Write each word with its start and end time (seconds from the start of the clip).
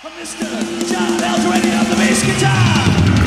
Mr. 0.00 0.46
John 0.88 1.20
Eldred 1.24 1.74
on 1.74 1.90
the 1.90 1.96
bass 1.96 2.22
guitar. 2.22 3.17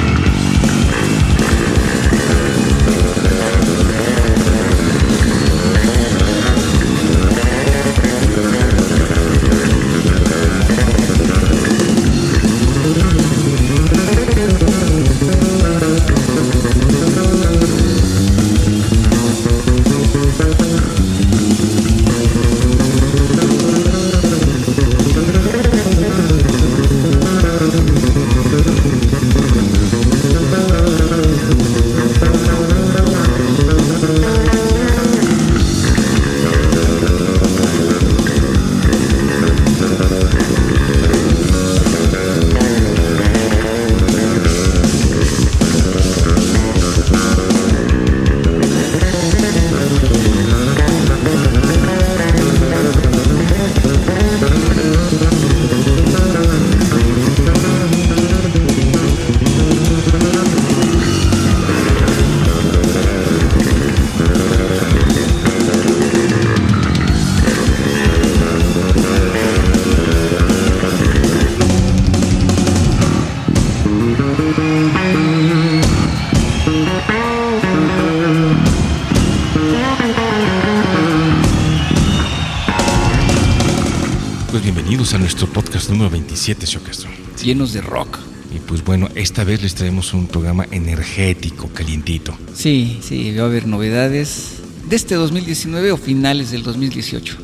27, 86.42 86.66
Showcastro. 86.66 87.09
llenos 87.44 87.72
de 87.72 87.81
rock. 87.81 88.17
Y 88.53 88.58
pues 88.59 88.84
bueno, 88.84 89.09
esta 89.14 89.44
vez 89.44 89.61
les 89.61 89.75
traemos 89.75 90.11
un 90.16 90.25
programa 90.25 90.66
energético, 90.72 91.70
calientito. 91.70 92.36
Sí, 92.56 93.00
sí, 93.03 93.31
va 93.36 93.44
a 93.44 93.45
haber 93.45 93.67
novedades 93.67 94.53
de 94.89 94.95
este 94.95 95.14
2019 95.14 95.92
o 95.92 95.97
finales 95.97 96.50
del 96.50 96.64
2018. 96.64 97.38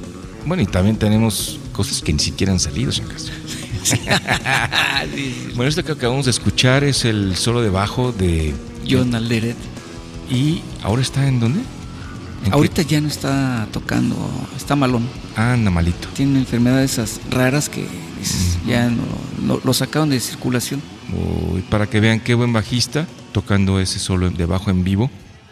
Bueno, 0.47 0.63
y 0.63 0.65
también 0.65 0.95
tenemos 0.95 1.59
cosas 1.73 2.01
que 2.01 2.11
ni 2.11 2.17
siquiera 2.17 2.51
han 2.51 2.59
salido, 2.59 2.91
Showcastro. 2.91 3.35
Bueno, 5.55 5.69
esto 5.69 5.83
que 5.83 5.91
acabamos 5.91 6.25
de 6.25 6.31
escuchar 6.31 6.83
es 6.83 7.05
el 7.05 7.35
solo 7.35 7.61
de 7.61 7.69
bajo 7.69 8.11
de... 8.11 8.55
John 8.89 9.13
Alderet. 9.13 9.57
¿Y 10.29 10.61
ahora 10.81 11.03
está 11.03 11.27
en 11.27 11.39
dónde? 11.39 11.59
¿En 12.45 12.53
Ahorita 12.53 12.81
ya 12.81 12.99
no 12.99 13.07
está 13.07 13.67
tocando, 13.71 14.15
está 14.55 14.75
malón. 14.75 15.07
Ah, 15.35 15.53
anda 15.53 15.69
malito. 15.69 16.07
Tiene 16.15 16.39
enfermedades 16.39 16.93
esas 16.93 17.21
raras 17.29 17.69
que 17.69 17.87
ya 18.67 18.89
no, 18.89 19.03
no- 19.41 19.61
lo 19.63 19.73
sacaron 19.73 20.09
de 20.09 20.19
circulación. 20.19 20.81
Uy, 21.13 21.61
para 21.69 21.87
que 21.87 21.99
vean 21.99 22.19
qué 22.19 22.33
buen 22.33 22.51
bajista 22.53 23.07
tocando 23.31 23.79
ese 23.79 23.99
solo 23.99 24.29
de 24.29 24.45
bajo 24.45 24.69
en 24.69 24.83
vivo. 24.83 25.09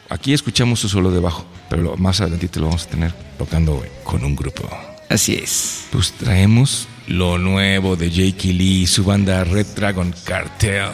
Aquí 0.09 0.33
escuchamos 0.33 0.79
su 0.79 0.89
solo 0.89 1.11
de 1.11 1.19
bajo, 1.19 1.45
pero 1.69 1.95
más 1.97 2.21
adelantito 2.21 2.59
lo 2.59 2.67
vamos 2.67 2.83
a 2.85 2.89
tener 2.89 3.13
tocando 3.37 3.83
con 4.03 4.23
un 4.23 4.35
grupo. 4.35 4.69
Así 5.09 5.35
es. 5.35 5.85
Pues 5.91 6.11
traemos 6.13 6.87
lo 7.07 7.37
nuevo 7.37 7.95
de 7.95 8.09
Jake 8.09 8.53
Lee 8.53 8.81
y 8.83 8.87
su 8.87 9.03
banda 9.03 9.43
Red 9.43 9.67
Dragon 9.75 10.13
Cartel. 10.25 10.89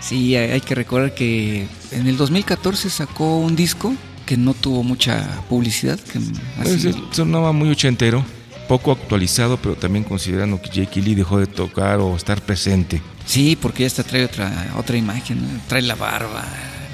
Sí, 0.00 0.34
hay 0.36 0.60
que 0.62 0.74
recordar 0.74 1.14
que 1.14 1.66
en 1.92 2.06
el 2.06 2.16
2014 2.16 2.88
sacó 2.90 3.38
un 3.38 3.54
disco 3.54 3.92
que 4.24 4.36
no 4.36 4.54
tuvo 4.54 4.82
mucha 4.82 5.42
publicidad. 5.48 5.98
Que 6.00 6.20
Pues, 6.62 6.86
sonaba 7.10 7.52
muy 7.52 7.68
ochentero, 7.70 8.24
poco 8.70 8.92
actualizado, 8.92 9.56
pero 9.56 9.74
también 9.74 10.04
considerando 10.04 10.62
que 10.62 10.70
Jake 10.70 11.02
Lee 11.02 11.16
dejó 11.16 11.40
de 11.40 11.48
tocar 11.48 11.98
o 11.98 12.14
estar 12.14 12.40
presente. 12.40 13.02
Sí, 13.26 13.58
porque 13.60 13.82
ya 13.82 13.88
hasta 13.88 14.04
trae 14.04 14.24
otra, 14.24 14.68
otra 14.76 14.96
imagen, 14.96 15.42
¿no? 15.42 15.60
trae 15.66 15.82
la 15.82 15.96
barba, 15.96 16.44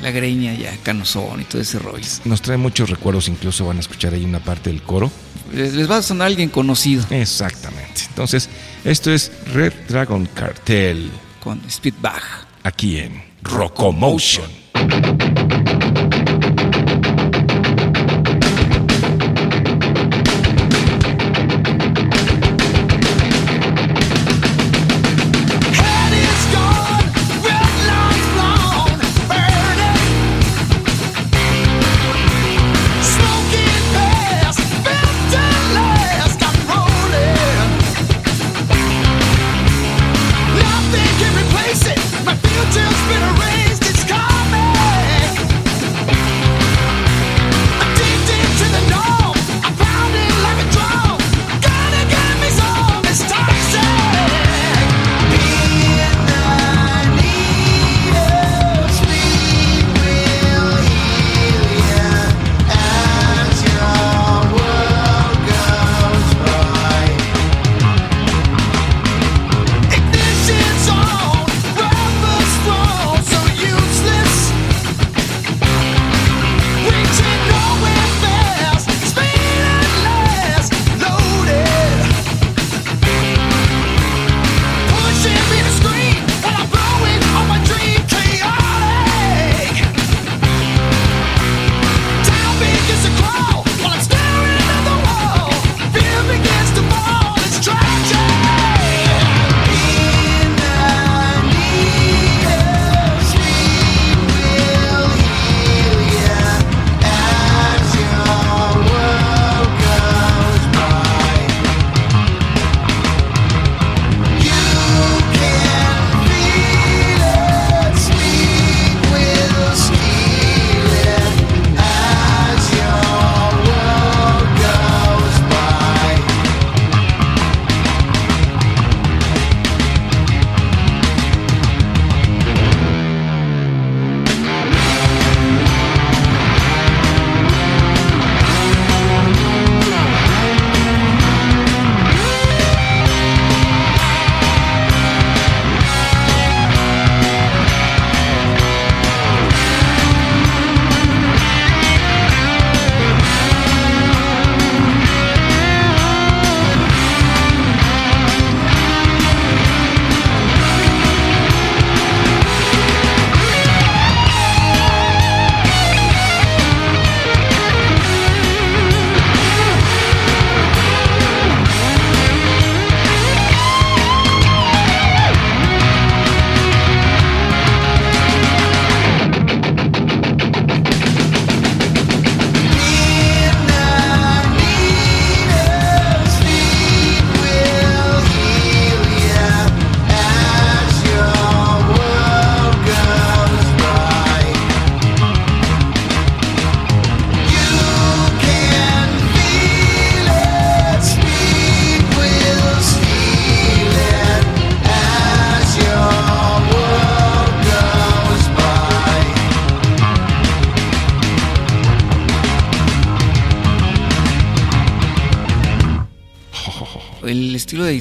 la 0.01 0.11
greña 0.11 0.55
ya 0.55 0.75
canosón 0.83 1.43
y 1.43 1.45
todo 1.45 1.61
ese 1.61 1.79
rollo. 1.79 2.07
Nos 2.25 2.41
trae 2.41 2.57
muchos 2.57 2.89
recuerdos, 2.89 3.29
incluso 3.29 3.67
van 3.67 3.77
a 3.77 3.81
escuchar 3.81 4.15
ahí 4.15 4.25
una 4.25 4.41
parte 4.41 4.71
del 4.71 4.81
coro. 4.81 5.13
Les, 5.53 5.75
les 5.75 5.91
va 5.91 5.99
a 5.99 6.03
sonar 6.03 6.29
alguien 6.29 6.49
conocido 6.49 7.05
Exactamente. 7.11 8.05
Entonces, 8.09 8.49
esto 8.83 9.13
es 9.13 9.31
Red 9.53 9.75
Dragon 9.87 10.27
Cartel, 10.33 11.11
con 11.41 11.61
Speedbag. 11.71 12.23
aquí 12.63 13.01
en 13.01 13.23
Rockomotion. 13.43 14.51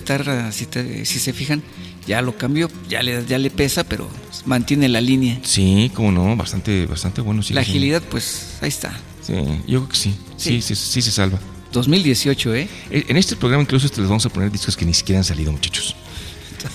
Guitarra, 0.10 0.52
si, 0.52 0.68
te- 0.68 1.04
si 1.06 1.18
se 1.19 1.34
fijan, 1.34 1.63
ya 2.06 2.22
lo 2.22 2.38
cambió, 2.38 2.69
ya 2.88 3.02
le, 3.02 3.25
ya 3.25 3.40
le 3.40 3.50
pesa, 3.50 3.84
pero 3.84 4.07
mantiene 4.46 4.88
la 4.88 5.02
línea. 5.02 5.40
Sí, 5.44 5.92
como 5.96 6.12
no, 6.12 6.36
bastante, 6.36 6.86
bastante 6.86 7.22
bueno. 7.22 7.42
la 7.50 7.62
agilidad, 7.62 8.04
pues 8.04 8.57
ahí 8.62 8.69
está. 8.69 8.92
Sí, 9.25 9.34
yo 9.68 9.80
creo 9.80 9.90
que 9.90 9.96
sí. 9.96 10.16
Sí, 10.38 10.62
sí, 10.62 10.75
sí, 10.75 11.02
se 11.02 11.12
salva. 11.12 11.40
2018, 11.72 12.54
¿eh? 12.56 12.69
En 12.92 13.18
este 13.18 13.36
programa 13.36 13.63
incluso 13.63 13.90
te 13.90 14.00
les 14.00 14.07
vamos 14.10 14.25
a 14.28 14.30
poner 14.30 14.52
discos 14.52 14.78
que 14.78 14.86
ni 14.86 14.94
siquiera 14.94 15.19
han 15.19 15.25
salido, 15.25 15.52
muchachos. 15.52 15.96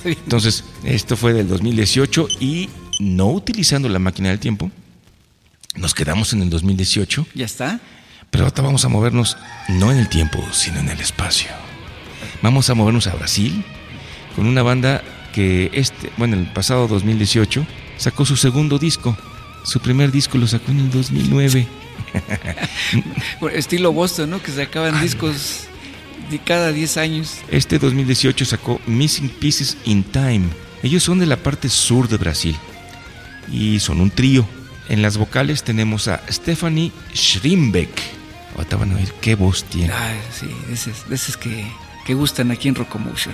Entonces, 0.04 0.64
esto 0.84 1.16
fue 1.16 1.32
del 1.32 1.46
2018 1.48 2.26
y 2.40 2.68
no 2.98 3.28
utilizando 3.30 3.88
la 3.88 3.98
máquina 4.00 4.28
del 4.30 4.40
tiempo, 4.40 4.70
nos 5.76 5.94
quedamos 5.94 6.32
en 6.32 6.42
el 6.42 6.50
2018, 6.50 7.26
¿Ya 7.34 7.44
está? 7.46 7.80
pero 8.30 8.44
ahora 8.44 8.62
vamos 8.62 8.84
a 8.84 8.88
movernos 8.88 9.36
no 9.68 9.90
en 9.92 9.98
el 9.98 10.08
tiempo, 10.08 10.44
sino 10.52 10.80
en 10.80 10.88
el 10.90 11.00
espacio. 11.00 11.48
Vamos 12.42 12.70
a 12.70 12.74
movernos 12.74 13.06
a 13.06 13.14
Brasil 13.14 13.64
con 14.34 14.46
una 14.46 14.62
banda 14.62 15.02
que 15.32 15.70
este, 15.74 16.10
bueno, 16.16 16.36
el 16.36 16.46
pasado 16.46 16.88
2018 16.88 17.66
sacó 17.96 18.24
su 18.24 18.36
segundo 18.36 18.78
disco. 18.78 19.16
Su 19.64 19.80
primer 19.80 20.10
disco 20.10 20.38
lo 20.38 20.46
sacó 20.46 20.70
en 20.72 20.80
el 20.80 20.90
2009. 20.90 21.66
Bueno, 23.40 23.56
Estilo 23.56 23.92
Boston, 23.92 24.30
¿no? 24.30 24.42
Que 24.42 24.50
sacaban 24.50 25.00
discos 25.00 25.66
de 26.30 26.38
cada 26.38 26.72
10 26.72 26.96
años. 26.96 27.38
Este 27.48 27.78
2018 27.78 28.44
sacó 28.44 28.80
Missing 28.86 29.28
Pieces 29.28 29.76
in 29.84 30.02
Time. 30.02 30.48
Ellos 30.82 31.02
son 31.02 31.18
de 31.18 31.26
la 31.26 31.36
parte 31.36 31.68
sur 31.68 32.08
de 32.08 32.16
Brasil 32.16 32.56
y 33.52 33.78
son 33.80 34.00
un 34.00 34.10
trío. 34.10 34.46
En 34.88 35.02
las 35.02 35.18
vocales 35.18 35.62
tenemos 35.62 36.08
a 36.08 36.20
Stephanie 36.28 36.90
Schrimbeck. 37.14 37.90
Ahorita 38.56 38.76
van 38.76 38.92
a 38.92 38.96
oír 38.96 39.12
qué 39.20 39.36
voz 39.36 39.62
tiene. 39.64 39.92
Ah, 39.92 40.14
sí, 40.32 40.46
de 41.08 41.14
esos 41.14 41.36
que, 41.36 41.64
que 42.10 42.14
gustan 42.14 42.50
aquí 42.50 42.66
en 42.66 42.74
Rocomotion. 42.74 43.32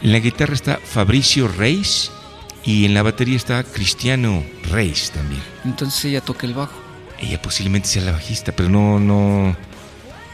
En 0.00 0.12
la 0.12 0.20
guitarra 0.20 0.54
está 0.54 0.78
Fabricio 0.78 1.48
Reis 1.48 2.12
y 2.64 2.84
en 2.84 2.94
la 2.94 3.02
batería 3.02 3.34
está 3.36 3.64
Cristiano 3.64 4.44
Reis 4.70 5.10
también. 5.10 5.42
Entonces 5.64 6.04
ella 6.04 6.20
toca 6.20 6.46
el 6.46 6.54
bajo. 6.54 6.74
Ella 7.18 7.42
posiblemente 7.42 7.88
sea 7.88 8.02
la 8.04 8.12
bajista, 8.12 8.52
pero 8.52 8.68
no, 8.68 9.00
no, 9.00 9.56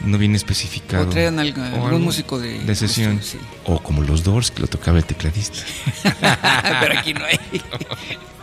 no 0.01 0.17
viene 0.19 0.37
especificado. 0.37 1.07
O 1.07 1.09
traen 1.09 1.39
O 1.39 1.41
algún 1.41 1.63
algo 1.63 1.97
músico 1.97 2.37
de- 2.39 2.59
de 2.59 2.75
sesión. 2.75 3.19
sí. 3.23 3.39
O 3.65 3.81
como 3.81 4.03
los 4.03 4.23
Doors 4.23 4.51
que 4.51 4.61
lo 4.61 4.67
tocaba 4.67 4.99
el 4.99 5.05
tecladista. 5.05 5.57
Pero 6.81 6.99
aquí 6.99 7.15
no 7.15 7.25
hay. 7.25 7.39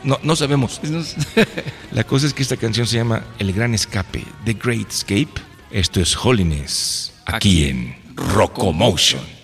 No, 0.02 0.18
no 0.24 0.34
sabemos. 0.34 0.80
No- 0.82 1.04
La 1.92 2.02
cosa 2.02 2.26
es 2.26 2.34
que 2.34 2.42
esta 2.42 2.56
canción 2.56 2.88
se 2.88 2.96
llama 2.96 3.22
El 3.38 3.52
Gran 3.52 3.72
Escape, 3.72 4.24
The 4.44 4.54
Great 4.54 4.90
Escape. 4.90 5.28
Esto 5.70 6.00
es 6.00 6.16
Holiness, 6.16 7.12
aquí, 7.24 7.36
Aquí 7.36 7.64
en 7.68 8.07
Rocomotion. 8.18 9.37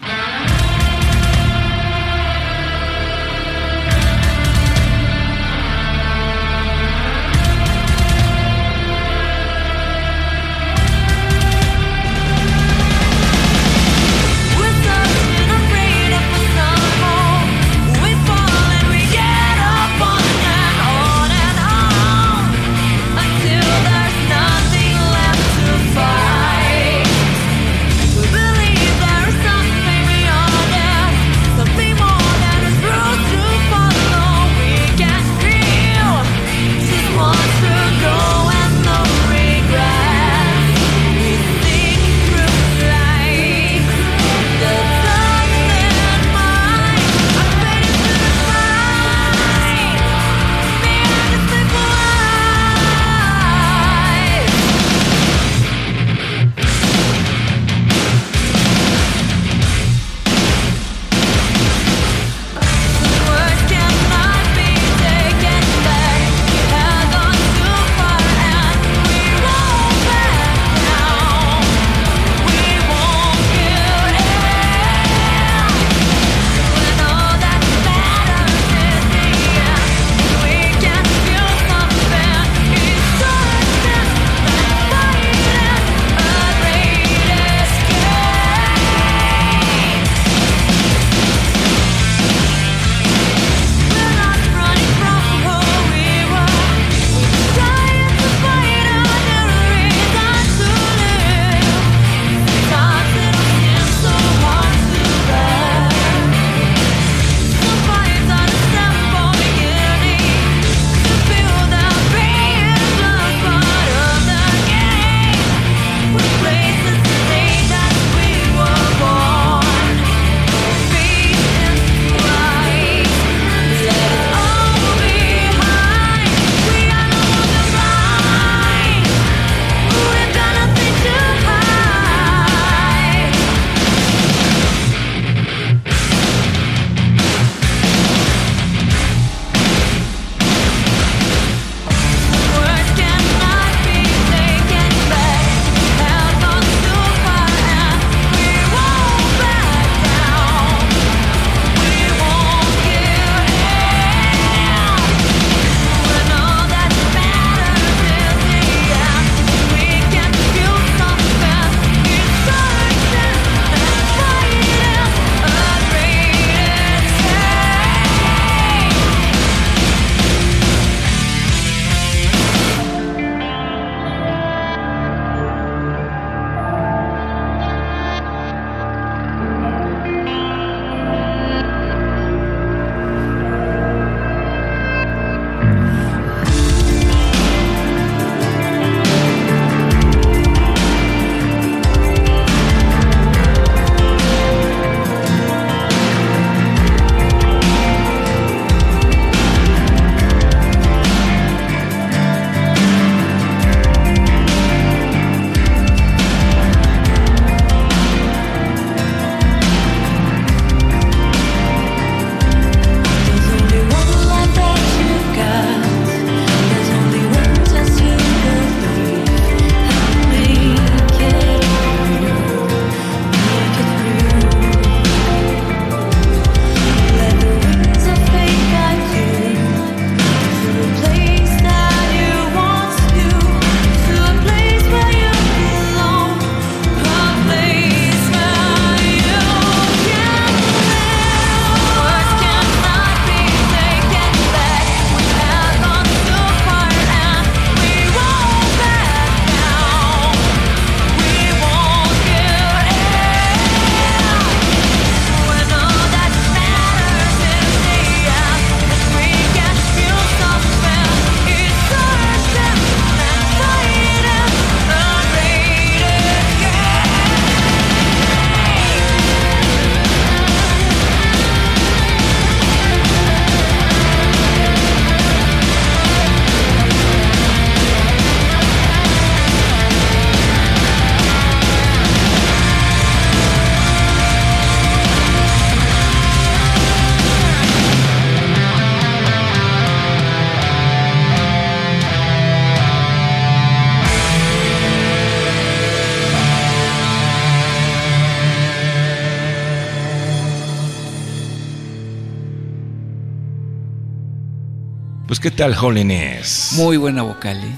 Pues 305.34 305.41
qué 305.41 305.50
tal, 305.50 305.74
Holiness. 305.76 306.74
Muy 306.74 306.96
buena 306.96 307.22
vocal, 307.22 307.56
¿eh? 307.64 307.76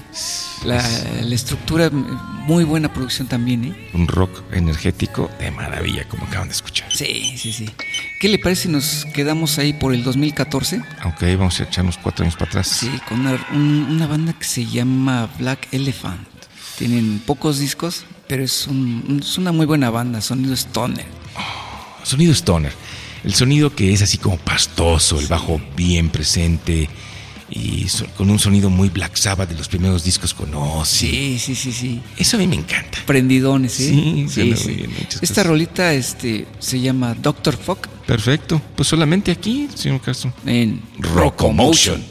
La, 0.63 0.79
la 1.23 1.33
estructura, 1.33 1.89
muy 1.89 2.63
buena 2.63 2.93
producción 2.93 3.27
también, 3.27 3.65
¿eh? 3.65 3.89
Un 3.95 4.07
rock 4.07 4.43
energético 4.53 5.31
de 5.39 5.49
maravilla, 5.49 6.07
como 6.07 6.25
acaban 6.27 6.49
de 6.49 6.53
escuchar. 6.53 6.95
Sí, 6.95 7.35
sí, 7.35 7.51
sí. 7.51 7.67
¿Qué 8.21 8.27
le 8.29 8.37
parece 8.37 8.63
si 8.63 8.67
nos 8.69 9.05
quedamos 9.11 9.57
ahí 9.57 9.73
por 9.73 9.91
el 9.95 10.03
2014? 10.03 10.83
Aunque 11.01 11.35
vamos 11.35 11.59
a 11.59 11.63
echarnos 11.63 11.97
cuatro 11.97 12.25
años 12.25 12.35
para 12.35 12.49
atrás. 12.51 12.67
Sí, 12.67 12.91
con 13.09 13.21
una, 13.21 13.43
un- 13.51 13.87
una 13.89 14.05
banda 14.05 14.33
que 14.33 14.45
se 14.45 14.63
llama 14.67 15.27
Black 15.39 15.67
Elephant. 15.71 16.27
Tienen 16.77 17.17
pocos 17.25 17.57
discos, 17.57 18.05
pero 18.27 18.43
es, 18.43 18.67
un- 18.67 19.17
es 19.19 19.35
una 19.39 19.51
muy 19.51 19.65
buena 19.65 19.89
banda, 19.89 20.21
sonido 20.21 20.53
stoner. 20.53 21.07
Sonido 22.03 22.33
stoner. 22.33 22.71
El 23.23 23.33
sonido 23.33 23.73
que 23.73 23.93
es 23.93 24.03
así 24.03 24.19
como 24.19 24.37
pastoso, 24.37 25.19
el 25.19 25.25
bajo 25.25 25.59
bien 25.75 26.09
presente 26.11 26.87
y 27.57 27.87
so- 27.89 28.05
con 28.15 28.29
un 28.29 28.39
sonido 28.39 28.69
muy 28.69 28.89
Black 28.89 29.15
Sabbath 29.15 29.49
de 29.49 29.55
los 29.55 29.67
primeros 29.67 30.03
discos 30.03 30.33
con 30.33 30.53
Ozzy. 30.53 31.07
Sí, 31.09 31.39
sí, 31.39 31.55
sí, 31.55 31.71
sí. 31.71 32.01
Eso 32.17 32.37
a 32.37 32.39
mí 32.39 32.47
me 32.47 32.55
encanta. 32.55 32.99
Prendidones, 33.05 33.79
¿eh? 33.79 34.27
Sí, 34.29 34.43
bien, 34.43 34.91
muchas 34.99 35.23
Esta 35.23 35.43
rolita 35.43 35.93
este, 35.93 36.45
se 36.59 36.79
llama 36.79 37.13
Doctor 37.15 37.57
Fuck 37.57 37.87
Perfecto. 38.05 38.61
Pues 38.75 38.87
solamente 38.87 39.31
aquí, 39.31 39.67
señor 39.75 39.99
Castro. 40.01 40.33
en 40.45 40.81
Rockomotion. 40.99 42.01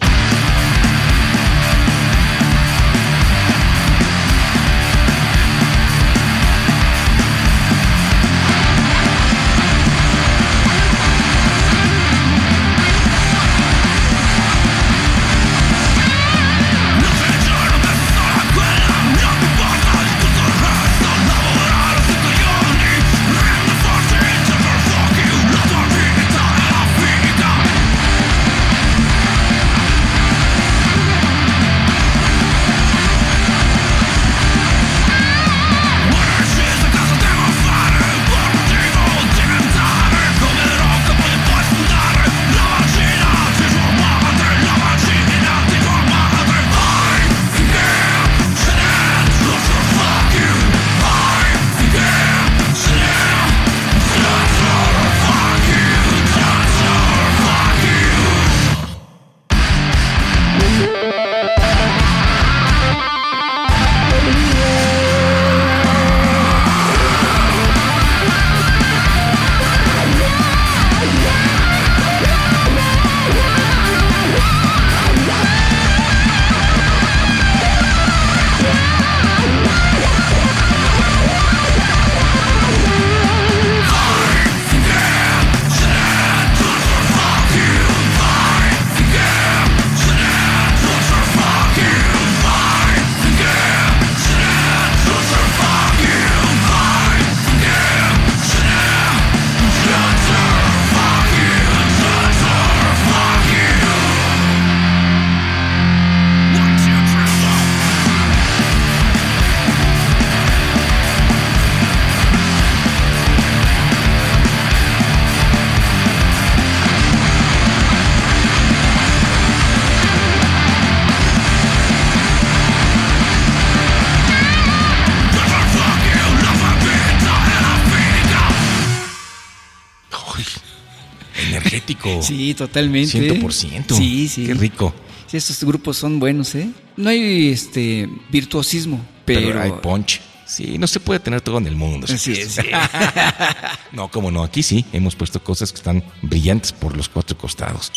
Sí, 132.22 132.54
totalmente. 132.54 133.18
100%. 133.40 133.96
Sí, 133.96 134.28
sí. 134.28 134.46
Qué 134.46 134.54
rico. 134.54 134.94
Sí, 135.26 135.36
estos 135.36 135.62
grupos 135.64 135.96
son 135.96 136.18
buenos, 136.20 136.54
¿eh? 136.54 136.68
No 136.96 137.10
hay 137.10 137.48
este 137.50 138.08
virtuosismo, 138.30 139.04
pero, 139.24 139.48
Pero, 139.48 139.62
hay 139.62 139.72
punch. 139.82 140.20
Sí, 140.46 140.78
no 140.78 140.86
se 140.86 141.00
puede 141.00 141.18
tener 141.18 141.40
todo 141.40 141.58
en 141.58 141.66
el 141.66 141.74
mundo. 141.74 142.06
Así 142.08 142.32
es, 142.32 142.52
sí. 142.52 142.62
No, 143.92 144.08
como 144.10 144.30
no, 144.30 144.44
aquí 144.44 144.62
sí, 144.62 144.84
hemos 144.92 145.16
puesto 145.16 145.42
cosas 145.42 145.72
que 145.72 145.78
están 145.78 146.04
brillantes 146.22 146.72
por 146.72 146.96
los 146.96 147.08
cuatro 147.08 147.36
costados. 147.36 147.90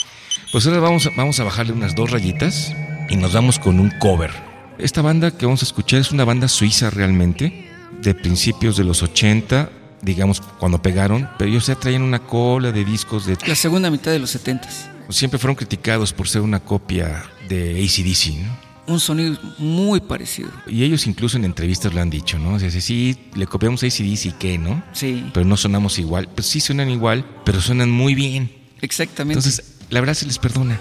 Pues 0.51 0.65
ahora 0.65 0.79
vamos, 0.79 1.05
a- 1.05 1.11
vamos 1.15 1.39
a 1.39 1.43
bajarle 1.43 1.73
unas 1.73 1.93
dos 1.95 2.09
rayitas 2.09 2.73
y 3.09 3.15
nos 3.17 3.33
vamos 3.33 3.59
con 3.59 3.79
un 3.79 3.91
cover. 3.99 4.31
Esta 4.79 5.01
banda 5.01 5.29
que 5.31 5.45
vamos 5.45 5.61
a 5.61 5.65
escuchar 5.65 5.99
es 5.99 6.11
una 6.11 6.25
banda 6.25 6.47
suiza 6.47 6.89
realmente, 6.89 7.69
de 8.01 8.15
principios 8.15 8.77
de 8.77 8.83
los 8.85 9.03
80, 9.03 9.69
digamos 10.01 10.41
cuando 10.59 10.81
pegaron, 10.81 11.29
pero 11.37 11.49
ellos 11.49 11.67
ya 11.67 11.75
traían 11.75 12.01
una 12.01 12.19
cola 12.19 12.71
de 12.71 12.85
discos 12.85 13.25
de... 13.25 13.37
La 13.47 13.55
segunda 13.55 13.89
mitad 13.91 14.11
de 14.11 14.19
los 14.19 14.29
setentas. 14.29 14.89
Siempre 15.09 15.39
fueron 15.39 15.55
criticados 15.55 16.13
por 16.13 16.27
ser 16.27 16.41
una 16.41 16.59
copia 16.59 17.25
de 17.47 17.83
ACDC, 17.83 18.45
¿no? 18.45 18.69
Un 18.93 18.99
sonido 18.99 19.37
muy 19.59 19.99
parecido. 19.99 20.49
Y 20.67 20.83
ellos 20.83 21.05
incluso 21.05 21.37
en 21.37 21.45
entrevistas 21.45 21.93
lo 21.93 22.01
han 22.01 22.09
dicho, 22.09 22.39
¿no? 22.39 22.55
O 22.55 22.59
sea, 22.59 22.71
sí, 22.71 22.81
sí, 22.81 23.17
le 23.35 23.45
copiamos 23.45 23.83
a 23.83 23.87
ACDC 23.87 24.25
y 24.25 24.31
qué, 24.39 24.57
¿no? 24.57 24.83
Sí, 24.93 25.29
Pero 25.33 25.45
no 25.45 25.57
sonamos 25.57 25.99
igual. 25.99 26.27
Pues 26.33 26.47
sí 26.47 26.59
suenan 26.59 26.89
igual, 26.89 27.25
pero 27.45 27.61
suenan 27.61 27.91
muy 27.91 28.15
bien. 28.15 28.51
exactamente. 28.81 29.39
Entonces, 29.39 29.75
la 29.89 29.99
verdad 29.99 30.15
se 30.15 30.25
les 30.25 30.39
perdona. 30.39 30.79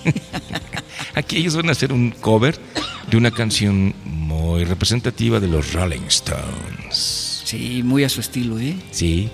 Aquí 1.14 1.36
ellos 1.36 1.56
van 1.56 1.68
a 1.68 1.72
hacer 1.72 1.92
un 1.92 2.10
cover 2.10 2.58
de 3.10 3.16
una 3.16 3.30
canción 3.30 3.94
muy 4.04 4.64
representativa 4.64 5.40
de 5.40 5.48
los 5.48 5.72
Rolling 5.72 6.06
Stones. 6.08 7.33
Sí, 7.56 7.82
muy 7.82 8.04
a 8.04 8.08
su 8.08 8.20
estilo, 8.20 8.58
¿eh? 8.58 8.76
Sí. 8.90 9.28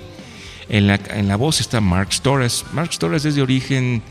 En 0.69 0.87
la, 0.87 1.01
en 1.11 1.27
la 1.29 1.37
voz 1.37 1.61
está 1.61 1.81
Mark 1.81 2.11
Torres. 2.23 2.65
Mark 2.73 2.91
Torres 2.99 3.25
es 3.25 3.35
de 3.35 3.43
origen 3.43 4.03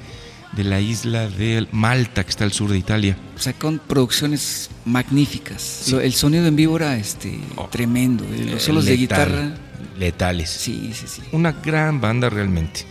de 0.53 0.63
la 0.63 0.81
isla 0.81 1.27
de 1.29 1.67
Malta, 1.71 2.23
que 2.23 2.29
está 2.31 2.43
al 2.43 2.51
sur 2.51 2.69
de 2.71 2.77
Italia. 2.77 3.15
O 3.37 3.39
sea, 3.39 3.53
con 3.53 3.79
producciones 3.79 4.69
magníficas. 4.85 5.87
El 5.93 6.13
sonido 6.13 6.45
en 6.47 6.55
vivo 6.55 6.75
era 6.75 6.97
este, 6.97 7.39
Oh. 7.55 7.67
tremendo. 7.71 8.23
eh, 8.25 8.49
Los 8.51 8.63
solos 8.63 8.85
de 8.85 8.97
guitarra. 8.97 9.55
Letales. 9.97 10.49
Sí, 10.49 10.91
sí, 10.93 11.05
sí. 11.07 11.21
Una 11.31 11.51
gran 11.51 12.01
banda 12.01 12.29
realmente. 12.29 12.85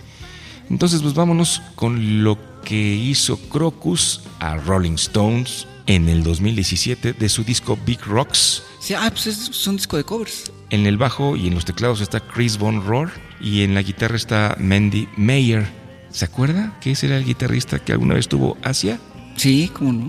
Entonces, 0.70 1.00
pues 1.02 1.14
vámonos 1.14 1.62
con 1.74 2.22
lo 2.22 2.38
que 2.64 2.94
hizo 2.94 3.38
Crocus 3.48 4.20
a 4.38 4.56
Rolling 4.56 4.92
Stones 4.94 5.66
en 5.86 6.08
el 6.08 6.22
2017 6.22 7.14
de 7.14 7.28
su 7.28 7.44
disco 7.44 7.78
Big 7.86 8.02
Rocks. 8.04 8.62
Sí, 8.80 8.94
ah, 8.94 9.08
pues 9.10 9.26
es, 9.26 9.66
un 9.66 9.76
disco 9.76 9.96
de 9.96 10.04
covers. 10.04 10.52
En 10.70 10.86
el 10.86 10.96
bajo 10.96 11.36
y 11.36 11.48
en 11.48 11.54
los 11.54 11.64
teclados 11.64 12.00
está 12.00 12.20
Chris 12.20 12.58
Von 12.58 12.84
Rohr 12.86 13.10
y 13.40 13.62
en 13.62 13.74
la 13.74 13.82
guitarra 13.82 14.16
está 14.16 14.56
Mandy 14.58 15.08
Mayer. 15.16 15.66
¿Se 16.10 16.24
acuerda 16.24 16.78
que 16.80 16.92
ese 16.92 17.06
era 17.06 17.16
el 17.16 17.24
guitarrista 17.24 17.78
que 17.78 17.92
alguna 17.92 18.14
vez 18.14 18.28
tuvo 18.28 18.56
Asia? 18.62 18.98
Sí, 19.36 19.70
cómo 19.72 19.92
no. 19.92 20.08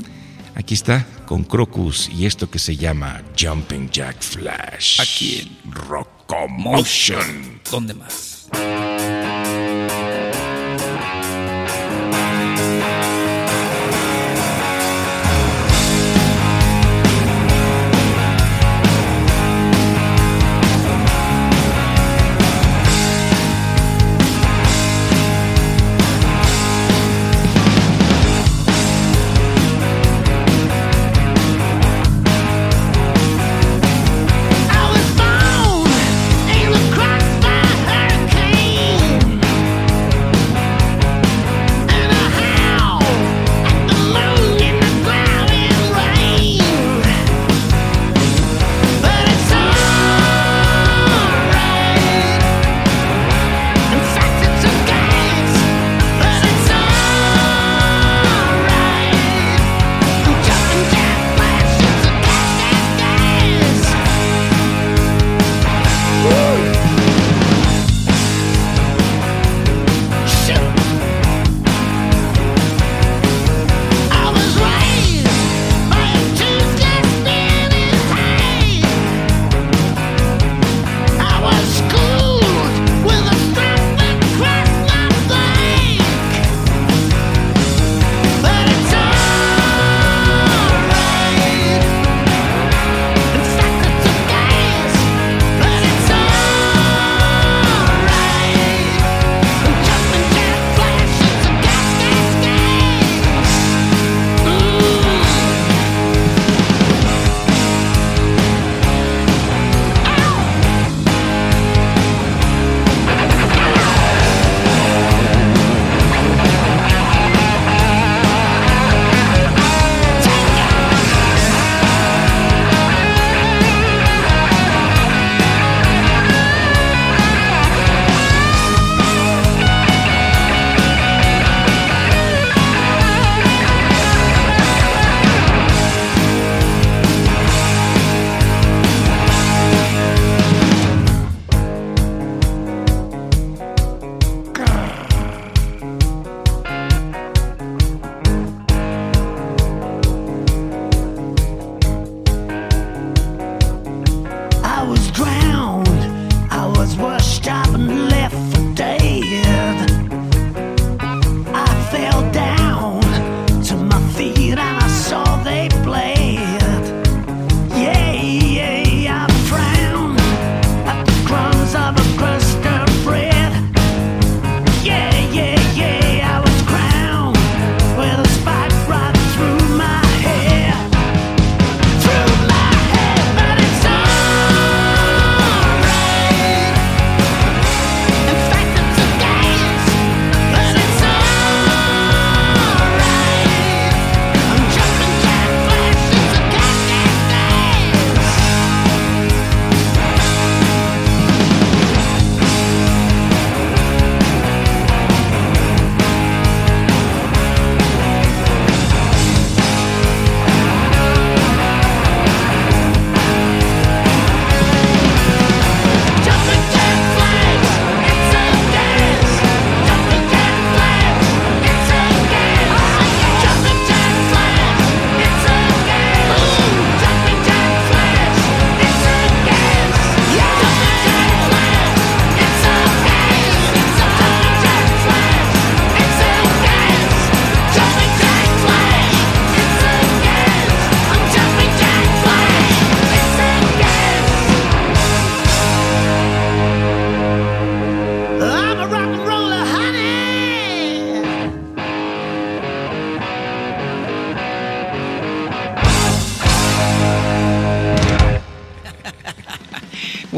Aquí 0.55 0.73
está 0.73 1.05
con 1.25 1.43
Crocus 1.43 2.10
y 2.10 2.25
esto 2.25 2.49
que 2.49 2.60
se 2.60 2.75
llama 2.75 3.21
Jumping 3.39 3.89
Jack 3.89 4.21
Flash. 4.21 4.99
Aquí 4.99 5.39
en 5.39 5.71
Rockomotion. 5.71 7.62
¿Dónde 7.69 7.93
más? 7.93 8.49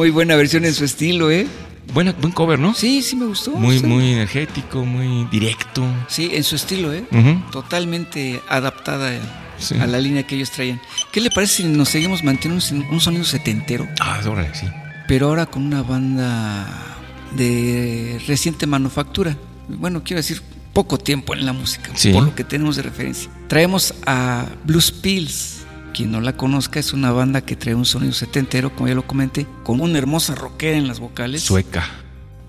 Muy 0.01 0.09
buena 0.09 0.35
versión 0.35 0.65
en 0.65 0.73
su 0.73 0.83
estilo, 0.83 1.29
¿eh? 1.29 1.45
Buena, 1.93 2.11
buen 2.19 2.33
cover, 2.33 2.57
¿no? 2.57 2.73
Sí, 2.73 3.03
sí 3.03 3.15
me 3.15 3.27
gustó. 3.27 3.51
Muy, 3.51 3.77
sí. 3.77 3.85
muy 3.85 4.13
energético, 4.13 4.83
muy 4.83 5.25
directo. 5.29 5.85
Sí, 6.07 6.31
en 6.33 6.43
su 6.43 6.55
estilo, 6.55 6.91
¿eh? 6.91 7.05
Totalmente 7.51 8.41
adaptada 8.49 9.11
Sí. 9.59 9.75
a 9.77 9.85
la 9.85 9.99
línea 9.99 10.23
que 10.25 10.33
ellos 10.33 10.49
traían. 10.49 10.81
¿Qué 11.11 11.21
le 11.21 11.29
parece 11.29 11.57
si 11.57 11.63
nos 11.65 11.89
seguimos 11.89 12.23
manteniendo 12.23 12.65
un, 12.89 12.99
sonido 12.99 13.23
setentero, 13.25 13.87
Ah, 13.99 14.19
órale, 14.27 14.49
sí. 14.55 14.65
pero 15.07 15.27
ahora 15.27 15.45
con 15.45 15.67
una 15.67 15.83
banda 15.83 16.97
de 17.35 18.19
reciente 18.25 18.65
manufactura? 18.65 19.37
Bueno, 19.67 20.01
quiero 20.03 20.17
decir, 20.17 20.41
poco 20.73 20.97
tiempo 20.97 21.35
en 21.35 21.45
la 21.45 21.53
música, 21.53 21.91
Sí. 21.93 22.11
por 22.11 22.23
lo 22.23 22.33
que 22.33 22.43
tenemos 22.43 22.75
de 22.75 22.81
referencia. 22.81 23.29
Traemos 23.47 23.93
a 24.07 24.47
Blues 24.65 24.91
Pills. 24.91 25.60
Quien 25.93 26.11
no 26.11 26.21
la 26.21 26.37
conozca, 26.37 26.79
es 26.79 26.93
una 26.93 27.11
banda 27.11 27.41
que 27.41 27.55
trae 27.55 27.75
un 27.75 27.85
sonido 27.85 28.13
setentero, 28.13 28.73
como 28.75 28.87
ya 28.87 28.95
lo 28.95 29.05
comenté, 29.05 29.45
con 29.63 29.81
una 29.81 29.97
hermosa 29.97 30.35
rockera 30.35 30.77
en 30.77 30.87
las 30.87 30.99
vocales. 30.99 31.41
Sueca. 31.43 31.83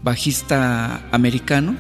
bajista 0.05 1.03
americano, 1.13 1.77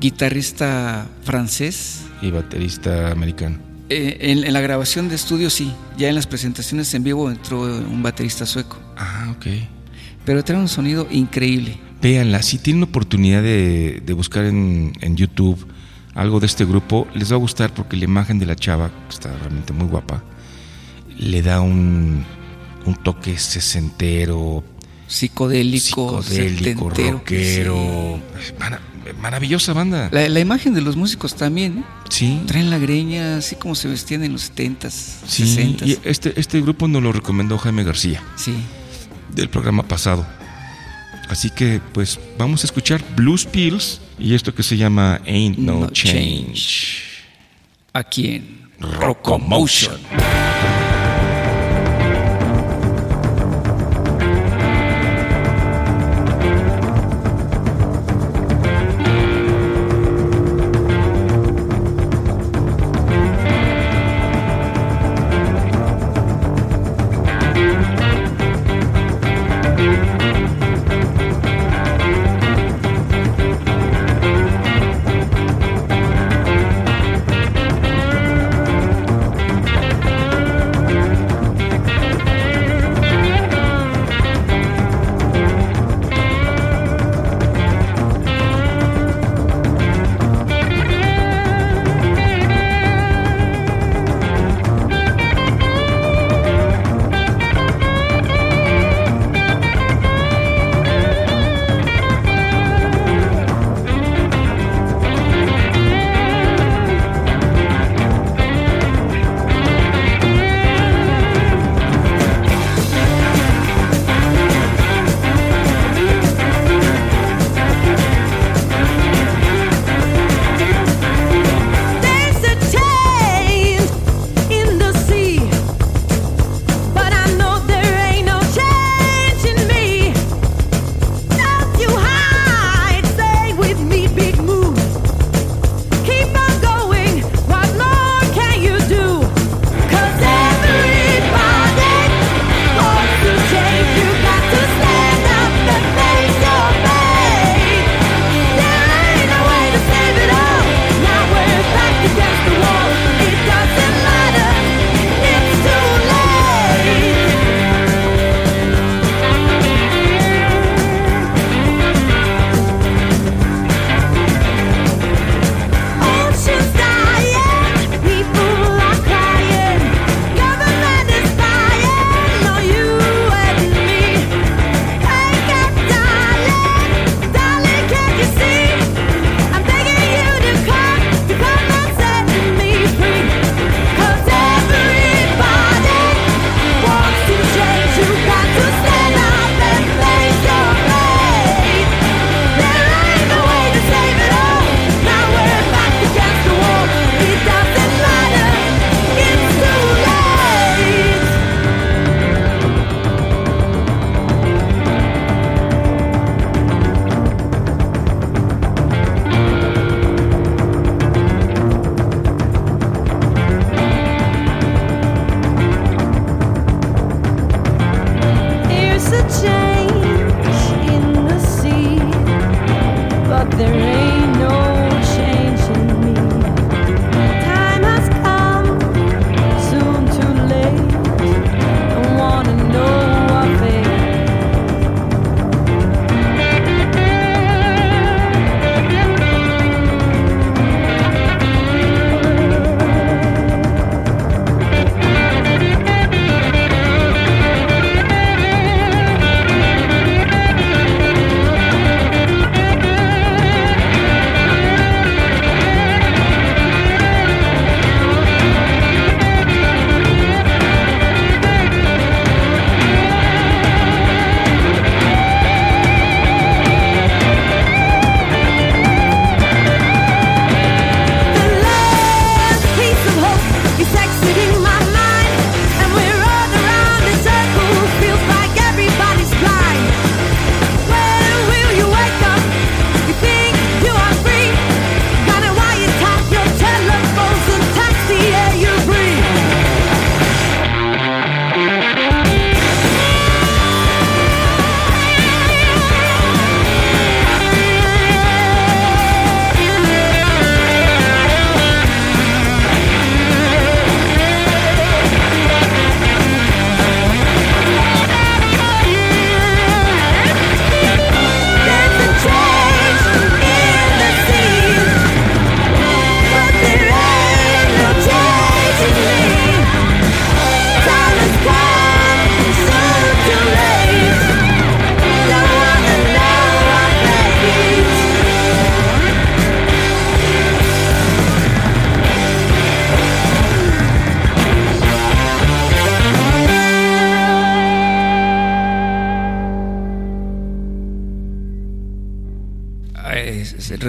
guitarrista 0.00 1.06
francés. 1.24 2.02
Y 2.22 2.30
baterista 2.30 3.10
americano. 3.10 3.58
Eh, 3.88 4.18
en, 4.30 4.44
en 4.44 4.52
la 4.52 4.60
grabación 4.60 5.08
de 5.08 5.16
estudio 5.16 5.50
sí, 5.50 5.72
ya 5.98 6.08
en 6.08 6.14
las 6.14 6.26
presentaciones 6.26 6.92
en 6.94 7.02
vivo 7.02 7.30
entró 7.30 7.62
un 7.62 8.02
baterista 8.02 8.46
sueco, 8.46 8.78
Ah, 8.96 9.34
ok. 9.36 9.46
pero 10.24 10.44
trae 10.44 10.58
un 10.58 10.68
sonido 10.68 11.08
increíble. 11.10 11.78
Véanla, 12.00 12.42
si 12.42 12.58
tienen 12.58 12.84
oportunidad 12.84 13.42
de, 13.42 14.00
de 14.04 14.12
buscar 14.12 14.44
en, 14.44 14.92
en 15.00 15.16
YouTube 15.16 15.66
algo 16.14 16.40
de 16.40 16.46
este 16.46 16.64
grupo, 16.64 17.06
les 17.14 17.30
va 17.32 17.36
a 17.36 17.38
gustar 17.38 17.74
porque 17.74 17.96
la 17.96 18.04
imagen 18.04 18.38
de 18.38 18.46
la 18.46 18.56
chava, 18.56 18.88
que 19.08 19.14
está 19.14 19.36
realmente 19.38 19.72
muy 19.72 19.86
guapa, 19.86 20.22
le 21.20 21.42
da 21.42 21.60
un, 21.60 22.24
un 22.86 22.94
toque 22.96 23.38
sesentero, 23.38 24.64
Psicodélico, 25.06 26.22
psicodélico, 26.22 26.88
rockero. 26.90 28.20
Mara- 28.58 28.80
maravillosa 29.20 29.72
banda. 29.72 30.08
La, 30.12 30.28
la 30.28 30.40
imagen 30.40 30.72
de 30.72 30.80
los 30.80 30.94
músicos 30.96 31.34
también, 31.34 31.78
¿eh? 31.78 31.84
Sí, 32.08 32.40
traen 32.46 32.70
la 32.70 32.78
greña 32.78 33.36
así 33.38 33.56
como 33.56 33.74
se 33.74 33.88
vestían 33.88 34.22
en 34.24 34.32
los 34.32 34.52
70s, 34.54 34.90
sí. 35.26 35.42
60s. 35.44 35.86
Y 35.86 35.98
este, 36.04 36.38
este 36.38 36.60
grupo 36.60 36.86
nos 36.88 37.02
lo 37.02 37.12
recomendó 37.12 37.58
Jaime 37.58 37.82
García 37.84 38.22
Sí. 38.36 38.54
del 39.34 39.48
programa 39.50 39.82
pasado. 39.82 40.24
Así 41.28 41.50
que, 41.50 41.80
pues, 41.92 42.18
vamos 42.38 42.62
a 42.64 42.66
escuchar 42.66 43.04
Blues 43.16 43.44
Pills 43.46 44.00
y 44.18 44.34
esto 44.34 44.54
que 44.54 44.62
se 44.62 44.76
llama 44.76 45.20
Ain't 45.26 45.58
No, 45.58 45.80
No 45.80 45.90
change. 45.90 47.02
Aquí 47.92 48.28
en 48.28 48.60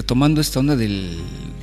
retomando 0.01 0.41
esta 0.41 0.59
onda 0.59 0.75
del 0.75 1.17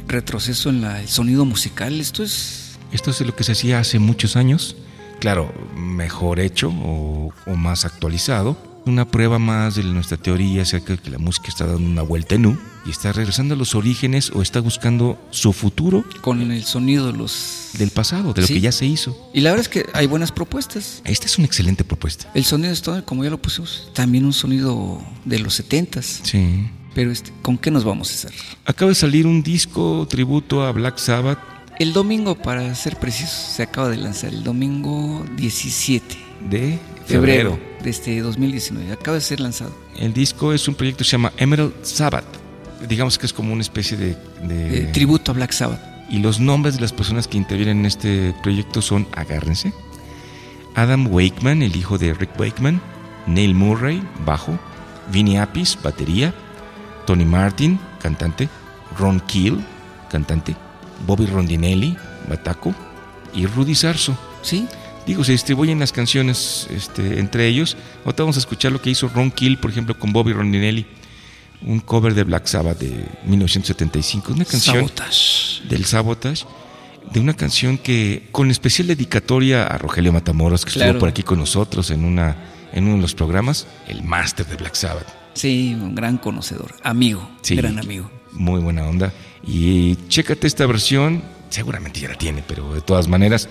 retroceso 0.07 0.70
en 0.70 0.81
la- 0.83 1.01
el 1.03 1.09
sonido 1.09 1.44
musical, 1.44 2.01
esto 2.01 2.22
es 2.22 2.64
Esto 2.90 3.11
es 3.11 3.20
lo 3.20 3.37
que 3.37 3.44
se 3.44 3.53
hacía 3.53 3.81
hace 3.81 3.98
muchos 3.98 4.35
años. 4.37 4.74
Claro, 5.20 5.53
mejor 5.77 6.40
hecho 6.40 6.70
o, 6.70 7.31
o 7.46 7.55
más 7.55 7.85
actualizado. 7.85 8.57
Una 8.87 9.05
prueba 9.07 9.38
más 9.38 9.74
de 9.74 9.83
nuestra 9.85 10.16
teoría 10.16 10.62
acerca 10.62 10.94
de 10.94 10.98
que 11.03 11.11
la 11.11 11.18
música 11.18 11.48
está 11.48 11.66
dando 11.66 11.87
una 11.87 12.01
vuelta 12.01 12.37
en 12.37 12.46
U 12.46 12.57
y 12.87 12.90
está 12.90 13.12
regresando 13.12 13.53
a 13.55 13.59
los 13.59 13.74
orígenes 13.74 14.31
o 14.35 14.40
está 14.40 14.61
buscando 14.61 15.18
su 15.31 15.53
futuro 15.53 16.03
con 16.22 16.40
el 16.51 16.64
sonido 16.64 17.12
de 17.12 17.18
los... 17.18 17.72
del 17.74 17.90
pasado, 17.90 18.33
de 18.33 18.40
lo 18.40 18.46
Sí. 18.46 18.55
que 18.55 18.61
ya 18.62 18.72
se 18.72 18.87
hizo. 18.87 19.14
Y 19.35 19.40
la 19.42 19.51
verdad 19.51 19.66
es 19.66 19.68
que 19.68 19.85
hay 19.92 20.07
buenas 20.07 20.33
propuestas. 20.33 21.03
Esta 21.05 21.27
es 21.27 21.37
una 21.37 21.46
excelente 21.46 21.85
propuesta. 21.85 22.31
El 22.33 22.46
sonido 22.46 22.72
Stoner, 22.72 23.05
como 23.05 23.22
ya 23.24 23.29
lo 23.29 23.42
pusimos, 23.42 23.90
también 23.92 24.24
un 24.24 24.33
sonido 24.33 25.03
de 25.27 25.40
los 25.40 25.53
setentas. 25.53 26.20
Sí. 26.22 26.70
Pero 26.99 27.13
este, 27.13 27.31
¿con 27.43 27.57
qué 27.57 27.71
nos 27.71 27.85
vamos 27.85 28.11
a 28.11 28.15
hacer? 28.15 28.33
Acaba 28.65 28.89
de 28.89 28.97
salir 28.97 29.25
un 29.25 29.41
disco 29.41 30.05
tributo 30.11 30.67
a 30.67 30.73
Black 30.73 30.99
Sabbath 30.99 31.39
El 31.79 31.93
domingo, 31.93 32.35
para 32.35 32.75
ser 32.75 32.97
precisos, 32.97 33.31
se 33.31 33.63
acaba 33.63 33.89
de 33.89 33.99
lanzar 33.99 34.31
el 34.35 34.43
domingo 34.43 35.25
17 35.37 36.17
de 36.51 36.77
febrero, 37.07 37.53
febrero. 37.53 37.61
de 37.85 37.91
este 37.91 38.19
2019. 38.21 38.91
Acaba 38.91 39.15
de 39.15 39.21
ser 39.21 39.39
lanzado. 39.39 39.71
El 39.97 40.13
disco 40.13 40.53
es 40.53 40.67
un 40.67 40.75
proyecto 40.75 40.99
que 40.99 41.05
se 41.05 41.13
llama 41.13 41.33
Emerald 41.37 41.73
Sabbath. 41.83 42.25
Digamos 42.89 43.17
que 43.17 43.27
es 43.27 43.33
como 43.33 43.53
una 43.53 43.63
especie 43.63 43.97
de... 43.97 44.17
de- 44.43 44.87
tributo 44.93 45.31
a 45.31 45.35
Black 45.37 45.53
Sabbath. 45.53 45.81
Y 46.11 46.19
los 46.19 46.41
nombres 46.41 46.75
de 46.75 46.81
las 46.81 46.93
personas 46.93 47.29
que 47.29 47.37
intervienen 47.37 47.79
en 47.79 47.87
este 47.87 48.35
proyecto 48.43 48.83
son, 48.83 49.07
agárrense, 49.13 49.73
Adam 50.75 51.07
Wakeman, 51.07 51.63
el 51.63 51.77
hijo 51.77 51.97
de 51.97 52.13
Rick 52.13 52.31
Wakeman, 52.41 52.81
Neil 53.29 53.55
Murray, 53.55 54.03
bajo, 54.27 54.59
Vinnie 55.13 55.39
Appice, 55.39 55.79
batería, 55.81 56.35
Tony 57.09 57.25
Martin, 57.25 57.81
cantante, 58.03 58.51
Ron 58.99 59.21
Keel, 59.21 59.64
cantante, 60.11 60.55
Bobby 61.07 61.25
Rondinelli, 61.25 61.97
bataco, 62.29 62.75
y 63.33 63.47
Rudy 63.47 63.75
Sarso. 63.75 64.14
¿Sí? 64.42 64.66
Digo, 65.07 65.25
se 65.25 65.33
distribuyen 65.33 65.79
las 65.79 65.90
canciones 65.90 66.68
este, 66.71 67.18
entre 67.18 67.47
ellos. 67.47 67.79
Ahorita 68.05 68.25
vamos 68.25 68.37
a 68.37 68.40
escuchar 68.40 68.73
lo 68.73 68.83
que 68.83 68.90
hizo 68.90 69.09
Ron 69.09 69.31
Keel, 69.31 69.57
por 69.57 69.71
ejemplo, 69.71 69.99
con 69.99 70.12
Bobby 70.12 70.35
Rondinelli, 70.35 70.85
un 71.62 71.81
cover 71.81 72.12
de 72.12 72.25
Black 72.25 72.44
Sabbath 72.47 72.79
de 72.79 73.07
1975. 73.25 74.35
Una 74.35 74.44
canción 74.44 74.77
Sabotage. 74.77 75.62
del 75.66 75.87
Sabotage, 75.87 76.44
de 77.11 77.21
una 77.21 77.33
canción 77.33 77.79
que, 77.79 78.29
con 78.33 78.51
especial 78.51 78.87
dedicatoria 78.87 79.66
a 79.66 79.79
Rogelio 79.79 80.12
Matamoros, 80.12 80.66
que 80.66 80.73
Claro. 80.73 80.90
estuvo 80.90 81.01
por 81.01 81.09
aquí 81.09 81.23
con 81.23 81.38
nosotros 81.38 81.90
en, 81.90 82.05
una, 82.05 82.37
en 82.75 82.85
uno 82.85 82.97
de 82.97 83.01
los 83.01 83.14
programas, 83.14 83.66
el 83.87 84.03
máster 84.03 84.44
de 84.44 84.57
Black 84.57 84.75
Sabbath. 84.75 85.17
Sí, 85.38 85.72
un 85.72 85.94
gran 85.94 86.18
conocedor. 86.18 86.74
Amigo. 86.83 87.31
Sí. 87.42 87.55
Gran 87.55 87.79
amigo. 87.79 88.11
Muy 88.33 88.61
buena 88.61 88.88
onda. 88.88 89.12
Y 89.46 89.94
chécate 90.09 90.48
esta 90.48 90.66
versión, 90.66 91.22
seguramente 91.48 92.01
ya 92.01 92.09
la 92.09 92.16
tiene, 92.16 92.42
pero 92.46 92.74
de 92.74 92.81
todas 92.81 93.07
maneras, 93.07 93.48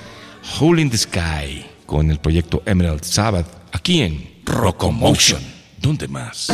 Hole 0.59 0.81
in 0.81 0.89
the 0.89 0.97
Sky, 0.97 1.65
con 1.85 2.11
el 2.11 2.19
proyecto 2.19 2.61
Emerald 2.65 3.03
Sabbath, 3.03 3.47
aquí 3.71 4.01
en 4.01 4.41
Rockomotion. 4.43 5.41
¿Dónde 5.81 6.09
más? 6.09 6.51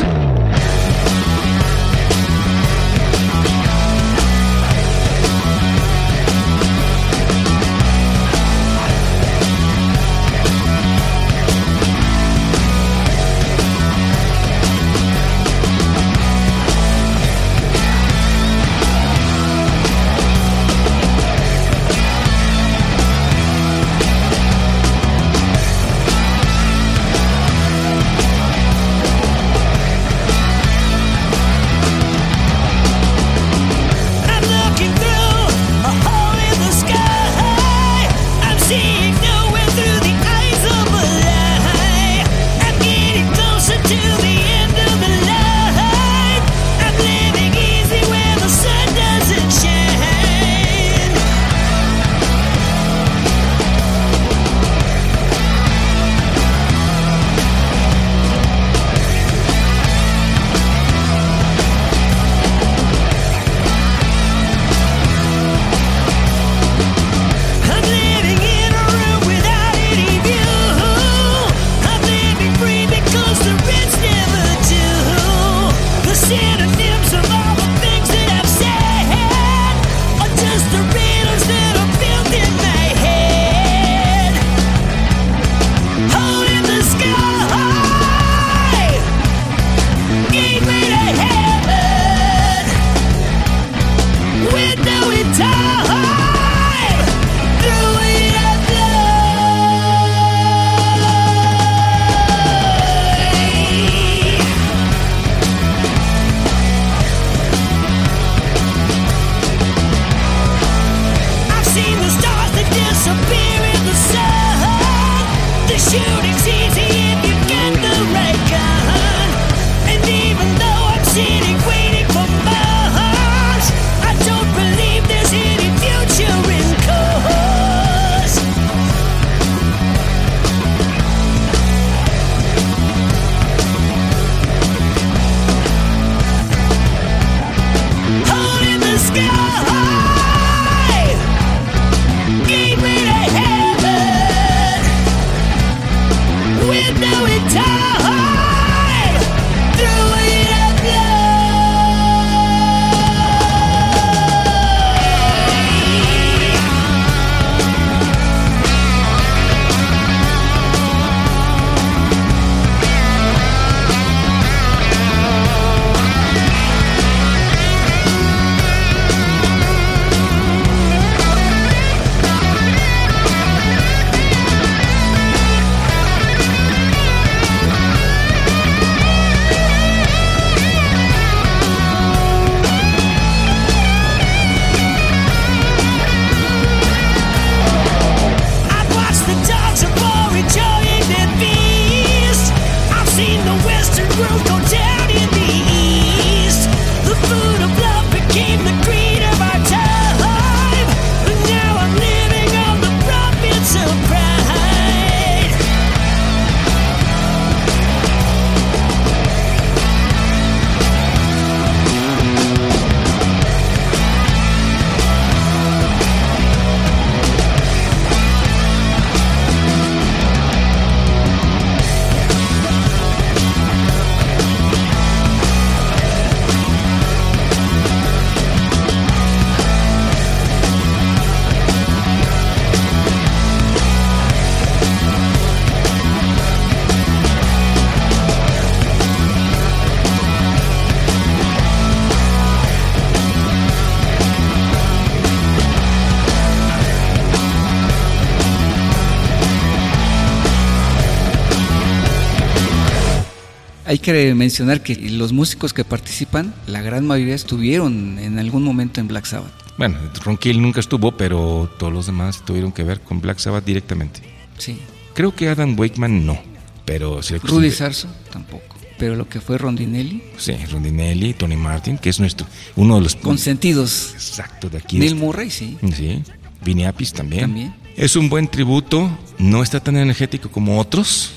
Hay 253.94 254.00
que 254.00 254.34
mencionar 254.34 254.82
que 254.82 254.96
los 255.12 255.34
músicos 255.34 255.72
que 255.72 255.86
participan, 255.86 256.52
la 256.66 256.82
gran 256.82 257.06
mayoría 257.06 257.36
estuvieron 257.36 258.18
en 258.18 258.40
algún 258.40 258.64
momento 258.64 259.00
en 259.00 259.08
Black 259.08 259.26
Sabbath. 259.26 259.52
Bueno, 259.78 260.00
Ron 260.24 260.36
Keel 260.36 260.60
nunca 260.60 260.80
estuvo, 260.80 261.16
pero 261.16 261.72
todos 261.78 261.94
los 261.94 262.08
demás 262.08 262.44
tuvieron 262.44 262.72
que 262.72 262.82
ver 262.82 263.02
con 263.02 263.22
Black 263.22 263.38
Sabbath 263.38 263.64
directamente. 263.64 264.22
Sí. 264.58 264.80
Creo 265.14 265.36
que 265.36 265.48
Adam 265.48 265.78
Wakeman 265.80 266.26
no, 266.26 266.42
pero. 266.86 267.20
Rudy 267.44 267.70
Sarso 267.70 268.08
tampoco. 268.32 268.76
Pero 268.98 269.16
lo 269.16 269.30
que 269.30 269.39
fue 269.39 269.60
Rondinelli, 269.60 270.24
Sí, 270.38 270.54
Rondinelli, 270.72 271.36
Tony 271.36 271.56
Martin, 271.56 272.00
que 272.00 272.10
es 272.10 272.20
nuestro, 272.20 272.48
uno 272.76 272.96
de 272.96 273.02
los... 273.02 273.16
consentidos. 273.16 274.14
Exacto, 274.16 274.72
de 274.72 274.80
aquí. 274.80 274.98
Neil 274.98 275.14
de- 275.14 275.20
Murray, 275.20 275.52
sí. 275.52 275.78
Sí, 275.96 276.24
Vinny 276.66 276.86
Appice 276.86 277.14
también. 277.16 277.41
También. 277.41 277.76
Es 277.96 278.16
un 278.16 278.28
buen 278.28 278.48
tributo, 278.48 279.16
no 279.38 279.62
está 279.62 279.80
tan 279.80 279.98
energético 279.98 280.50
como 280.50 280.80
otros. 280.80 281.34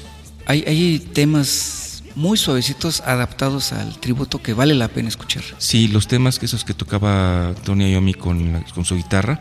Hay, 0.47 0.65
hay 0.67 0.99
temas 1.13 1.83
muy 2.17 2.37
suavecitos 2.37 3.01
adaptados 3.03 3.73
al 3.73 3.99
tributo 4.01 4.43
que 4.43 4.53
vale 4.55 4.75
la 4.75 4.89
pena 4.89 5.09
escuchar. 5.09 5.43
Sí, 5.59 5.87
los 5.89 6.09
temas 6.09 6.39
que 6.39 6.47
esos 6.47 6.65
que 6.65 6.75
tocaba 6.75 7.55
Tony 7.65 7.93
Iommi 7.93 8.15
con, 8.15 8.53
la- 8.53 8.65
con 8.75 8.85
su 8.85 8.97
guitarra, 8.97 9.39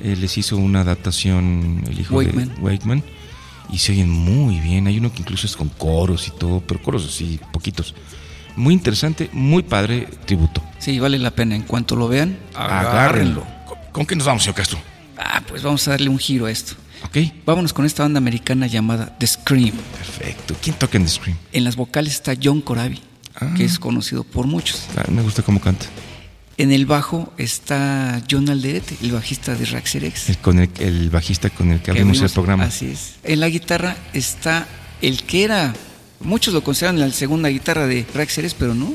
eh, 0.00 0.14
les 0.16 0.36
hizo 0.38 0.56
una 0.56 0.82
adaptación 0.82 1.82
el 1.88 1.98
hijo 2.00 2.14
Wakeman. 2.16 2.54
de 2.54 2.60
Wakeman 2.60 3.02
y 3.70 3.78
se 3.78 3.92
oyen 3.92 4.10
muy 4.10 4.60
bien. 4.60 4.86
Hay 4.86 4.98
uno 4.98 5.12
que 5.12 5.20
incluso 5.20 5.46
es 5.46 5.56
con 5.56 5.68
coros 5.70 6.28
y 6.28 6.30
todo, 6.32 6.60
pero 6.60 6.80
coros 6.82 7.06
así, 7.06 7.40
poquitos. 7.52 7.94
Muy 8.54 8.74
interesante, 8.74 9.30
muy 9.32 9.62
padre 9.62 10.06
tributo. 10.26 10.62
Sí, 10.78 10.98
vale 10.98 11.18
la 11.18 11.30
pena. 11.30 11.56
En 11.56 11.62
cuanto 11.62 11.96
lo 11.96 12.06
vean, 12.08 12.36
Agárrenlo. 12.54 13.46
¿Con, 13.66 13.78
con 13.92 14.06
qué 14.06 14.14
nos 14.16 14.26
vamos, 14.26 14.42
señor 14.42 14.56
Castro? 14.56 14.78
Ah, 15.16 15.42
pues 15.46 15.62
vamos 15.62 15.86
a 15.88 15.92
darle 15.92 16.08
un 16.10 16.18
giro 16.18 16.44
a 16.46 16.50
esto. 16.50 16.74
Ok, 17.04 17.18
Vámonos 17.44 17.72
con 17.72 17.84
esta 17.84 18.02
banda 18.04 18.18
americana 18.18 18.66
llamada 18.66 19.16
The 19.18 19.26
Scream. 19.26 19.72
perfecto. 19.96 20.54
¿Quién 20.62 20.76
toca 20.76 20.96
en 20.98 21.04
The 21.04 21.10
Scream? 21.10 21.36
En 21.52 21.64
las 21.64 21.76
vocales 21.76 22.14
está 22.14 22.34
John 22.42 22.60
Corabi, 22.60 23.00
Ah. 23.34 23.54
que 23.56 23.64
es 23.64 23.78
conocido 23.78 24.24
por 24.24 24.46
muchos. 24.46 24.82
Ah, 24.96 25.04
me 25.10 25.22
gusta 25.22 25.42
cómo 25.42 25.60
canta. 25.60 25.86
En 26.58 26.70
el 26.70 26.84
bajo 26.86 27.32
está 27.38 28.22
John 28.30 28.48
Alderete, 28.50 28.96
el 29.02 29.12
bajista 29.12 29.54
de 29.54 29.64
Raxer 29.64 30.04
X. 30.04 30.28
El, 30.30 30.38
con 30.38 30.58
el, 30.58 30.70
el 30.78 31.08
bajista 31.10 31.48
con 31.50 31.70
el 31.70 31.78
que 31.78 31.84
que 31.84 31.90
abrimos 31.92 32.20
el 32.20 32.28
programa. 32.30 32.64
Así 32.64 32.86
es. 32.86 33.14
En 33.24 33.40
la 33.40 33.48
guitarra 33.48 33.96
está 34.12 34.66
el 35.00 35.22
que 35.22 35.44
era, 35.44 35.74
muchos 36.20 36.52
lo 36.54 36.62
consideran 36.62 37.00
la 37.00 37.10
segunda 37.10 37.48
guitarra 37.48 37.86
de 37.86 38.06
Raxer 38.14 38.44
X, 38.44 38.54
pero 38.58 38.74
no. 38.74 38.92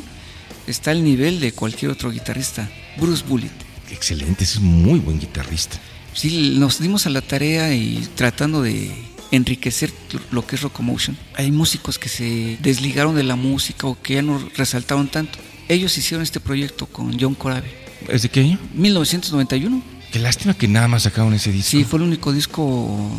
Está 0.68 0.92
al 0.92 1.04
nivel 1.04 1.40
de 1.40 1.52
cualquier 1.54 1.92
otro 1.92 2.12
guitarrista, 2.12 2.70
Bruce 3.00 3.24
Bullitt. 3.28 3.52
Excelente, 3.90 4.44
es 4.44 4.58
un 4.58 4.84
muy 4.84 5.00
buen 5.00 5.20
guitarrista. 5.20 5.78
Sí, 6.18 6.56
nos 6.58 6.80
dimos 6.80 7.06
a 7.06 7.12
la 7.12 7.22
tarea 7.22 7.76
y 7.76 8.04
tratando 8.16 8.64
de 8.64 8.92
enriquecer 9.30 9.94
lo 10.32 10.48
que 10.48 10.56
es 10.56 10.64
Rocomotion. 10.64 11.16
Hay 11.36 11.52
músicos 11.52 12.00
que 12.00 12.10
se 12.10 12.58
desligaron 12.60 13.16
de 13.16 13.22
la 13.22 13.36
música 13.36 13.86
o 13.86 14.02
que 14.02 14.16
ya 14.16 14.24
no 14.24 14.42
resaltaron 14.56 15.10
tanto. 15.10 15.38
Ellos 15.70 15.96
hicieron 15.96 16.24
este 16.24 16.40
proyecto 16.40 16.88
con 16.88 17.20
John 17.20 17.36
Corabi. 17.36 17.70
¿Es 18.10 18.24
de 18.24 18.30
qué 18.30 18.40
año? 18.40 18.58
1991. 18.74 19.84
Qué 20.12 20.18
lástima 20.18 20.56
que 20.56 20.68
nada 20.68 20.88
más 20.88 21.04
sacaron 21.04 21.36
ese 21.36 21.52
disco. 21.52 21.70
Sí, 21.70 21.84
fue 21.84 22.00
el 22.00 22.06
único 22.06 22.34
disco 22.34 23.12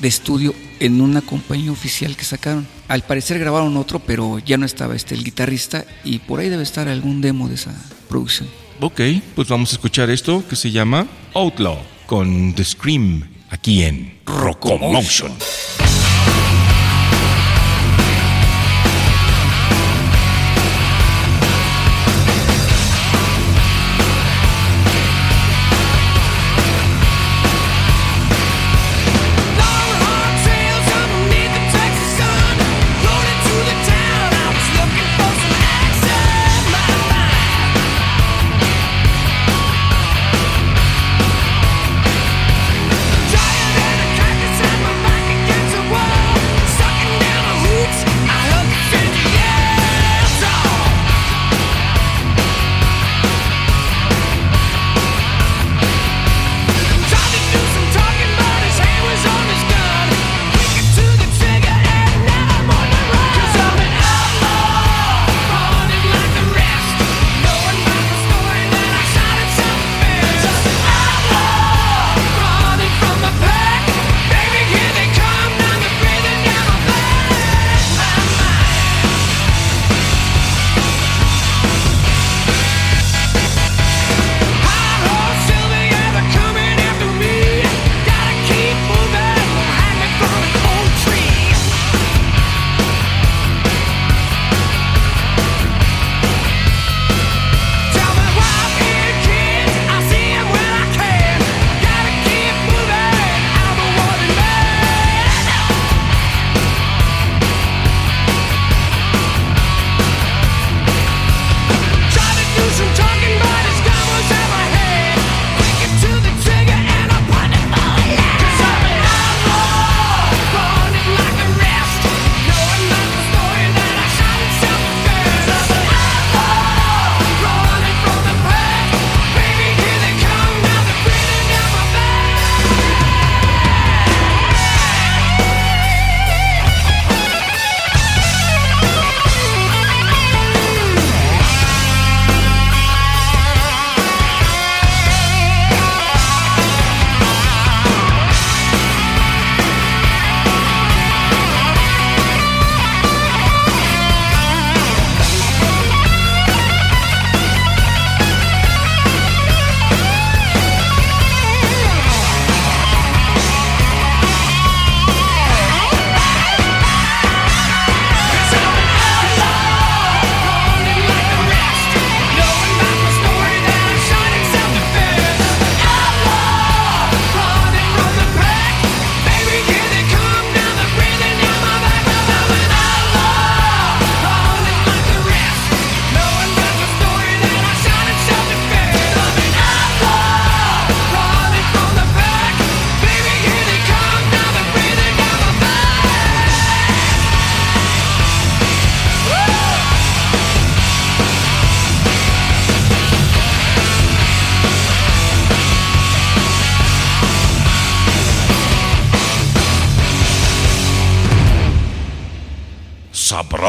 de 0.00 0.08
estudio 0.08 0.54
en 0.80 1.02
una 1.02 1.20
compañía 1.20 1.72
oficial 1.72 2.16
que 2.16 2.24
sacaron. 2.24 2.66
Al 2.88 3.02
parecer 3.02 3.38
grabaron 3.38 3.76
otro, 3.76 3.98
pero 3.98 4.38
ya 4.38 4.56
no 4.56 4.64
estaba 4.64 4.96
este 4.96 5.14
el 5.14 5.24
guitarrista 5.24 5.84
y 6.04 6.20
por 6.20 6.40
ahí 6.40 6.48
debe 6.48 6.62
estar 6.62 6.88
algún 6.88 7.20
demo 7.20 7.50
de 7.50 7.56
esa 7.56 7.74
producción. 8.08 8.48
Ok, 8.80 9.02
pues 9.34 9.46
vamos 9.48 9.72
a 9.72 9.74
escuchar 9.74 10.08
esto 10.08 10.42
que 10.48 10.56
se 10.56 10.70
llama 10.70 11.06
Outlaw 11.34 11.95
con 12.06 12.54
The 12.54 12.64
Scream 12.64 13.28
aquí 13.50 13.82
en 13.82 14.18
Rocomotion. 14.24 15.85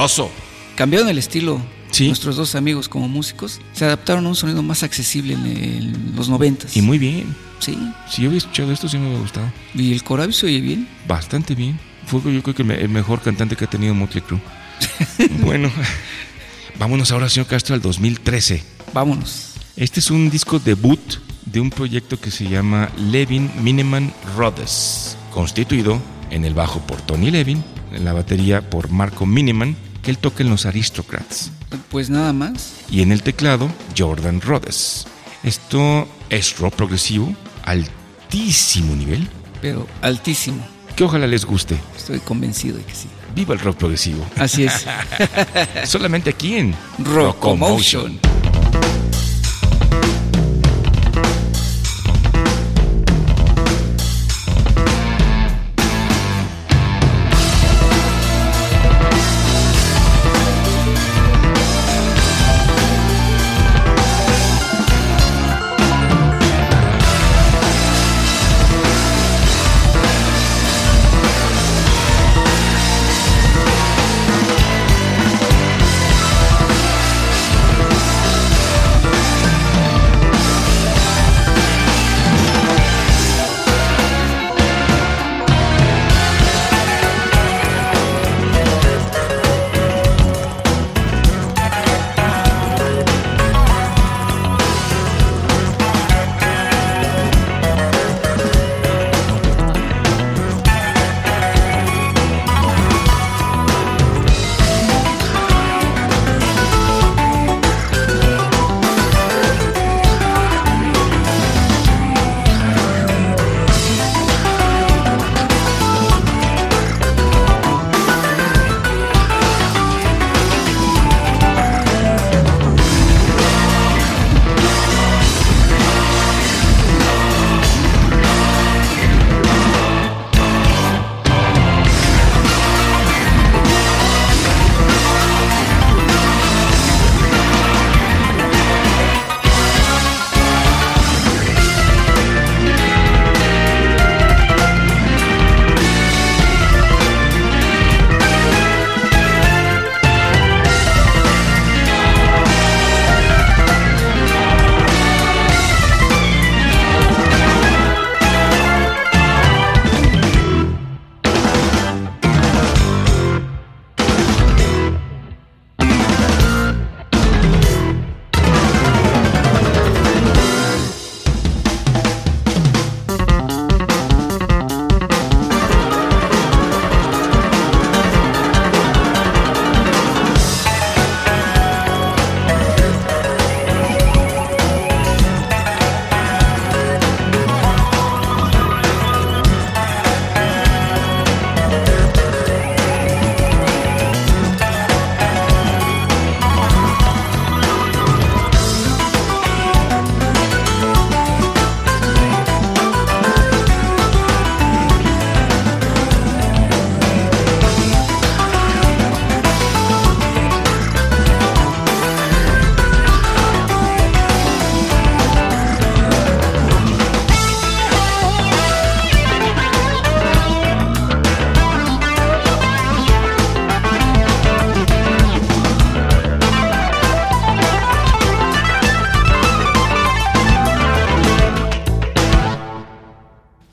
Sabroso. 0.08 0.32
Cambiaron 0.76 1.10
el 1.10 1.18
estilo. 1.18 1.62
Sí. 1.92 2.08
Nuestros 2.08 2.36
dos 2.36 2.56
amigos 2.56 2.90
como 2.90 3.08
músicos 3.08 3.62
se 3.72 3.86
adaptaron 3.86 4.26
a 4.26 4.30
un 4.30 4.36
sonido 4.36 4.62
más 4.62 4.84
accesible 4.84 5.34
en, 5.34 6.16
los 6.16 6.30
noventas. 6.30 6.76
Y 6.76 6.82
muy 6.82 6.98
bien. 6.98 7.36
Sí. 7.60 7.78
Si 8.10 8.22
yo 8.22 8.28
había 8.28 8.40
escuchado 8.40 8.72
esto, 8.72 8.88
sí 8.88 8.98
me 8.98 9.08
había 9.08 9.20
gustado. 9.20 9.52
Y 9.74 9.94
el 9.94 10.04
coral 10.04 10.34
se 10.34 10.46
oye 10.46 10.60
bien. 10.60 10.88
Bastante 11.08 11.56
bien. 11.56 11.80
Fue 12.06 12.22
yo 12.22 12.44
creo 12.44 12.56
que 12.56 12.62
el 12.62 12.90
mejor 12.90 13.22
cantante 13.22 13.56
que 13.56 13.66
ha 13.66 13.70
tenido 13.70 13.94
Motley 13.94 14.22
Crue. 14.22 14.40
bueno, 15.42 15.72
vámonos 16.78 17.12
ahora, 17.12 17.30
señor 17.30 17.48
Castro, 17.48 17.74
al 17.74 17.82
2013. 17.82 18.64
Vámonos. 18.94 19.54
Este 19.76 20.00
es 20.00 20.12
un 20.12 20.30
disco 20.30 20.60
debut 20.60 21.00
de 21.46 21.60
un 21.60 21.70
proyecto 21.70 22.20
que 22.20 22.32
se 22.32 22.48
llama 22.48 22.92
Levin 22.98 23.50
Miniman 23.62 24.14
Rhodes, 24.36 25.18
constituido 25.34 26.02
en 26.30 26.46
el 26.46 26.54
bajo 26.54 26.82
por 26.82 27.02
Tony 27.02 27.32
Levin, 27.32 27.64
en 27.94 28.06
la 28.06 28.14
batería 28.14 28.70
por 28.70 28.90
Marco 28.90 29.26
Miniman, 29.26 29.76
que 30.08 30.12
él 30.12 30.20
toca 30.20 30.42
en 30.42 30.50
los 30.50 30.66
Aristocrats, 30.66 31.52
Pues 31.92 32.10
nada 32.10 32.32
más. 32.32 32.76
y 32.90 33.02
en 33.02 33.12
el 33.12 33.24
teclado 33.24 33.70
Jordan 33.98 34.40
Rhodes. 34.40 35.06
Esto 35.44 36.08
es 36.30 36.58
rock 36.60 36.76
progresivo, 36.76 37.36
altísimo 37.66 38.96
nivel, 38.96 39.28
Pero 39.62 39.86
altísimo. 40.02 40.66
que 40.96 41.04
ojalá 41.04 41.28
les 41.28 41.44
guste. 41.44 41.78
Estoy 41.98 42.20
convencido 42.22 42.78
de 42.78 42.86
que 42.86 42.96
sí. 42.96 43.10
Viva 43.36 43.54
el 43.54 43.60
rock 43.60 43.76
progresivo. 43.80 44.26
Así 44.38 44.64
es. 44.64 44.86
Solamente 45.84 46.30
aquí 46.30 46.56
en 46.56 46.74
Rockomotion. 47.00 48.18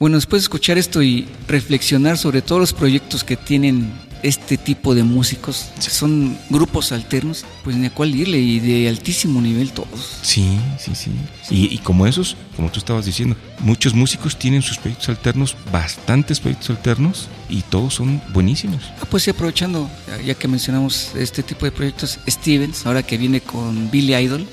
Bueno, 0.05 0.19
después 0.19 0.43
de 0.43 0.45
escuchar 0.45 0.77
esto 0.77 1.03
y 1.03 1.27
reflexionar 1.49 2.19
sobre 2.19 2.43
todos 2.43 2.61
los 2.61 2.73
proyectos 2.75 3.25
que 3.25 3.39
tienen 3.39 3.91
este 4.25 4.57
tipo 4.57 4.95
de 4.95 5.03
músicos, 5.05 5.67
son 5.79 6.37
grupos 6.49 6.93
alternos, 6.93 7.45
pues 7.63 7.77
ni 7.77 7.87
a 7.87 7.91
cuál 7.91 8.15
irle 8.15 8.39
y 8.41 8.59
de 8.59 8.89
altísimo 8.89 9.41
nivel 9.41 9.71
todos. 9.73 10.19
Sí, 10.23 10.59
sí, 10.79 10.93
sí. 10.95 11.11
Y, 11.51 11.75
y 11.75 11.79
como 11.79 12.07
esos, 12.07 12.37
como 12.57 12.71
tú 12.71 12.79
estabas 12.79 13.05
diciendo, 13.05 13.37
muchos 13.61 13.93
músicos 13.95 14.39
tienen 14.39 14.63
sus 14.63 14.79
proyectos 14.79 15.11
alternos, 15.11 15.55
bastantes 15.71 16.41
proyectos 16.41 16.71
alternos, 16.71 17.29
y 17.51 17.61
todos 17.63 17.95
son 17.95 18.21
buenísimos. 18.33 18.83
Ah, 19.01 19.05
pues 19.11 19.23
sí, 19.25 19.31
aprovechando, 19.31 19.89
ya- 20.27 20.35
que 20.35 20.49
mencionamos 20.49 21.11
este 21.15 21.43
tipo 21.43 21.67
de 21.67 21.73
proyectos, 21.73 22.19
Stevens, 22.29 22.87
ahora 22.87 23.03
que 23.03 23.19
viene 23.19 23.43
con 23.43 23.91
Billy 23.91 24.15
Idol, 24.17 24.47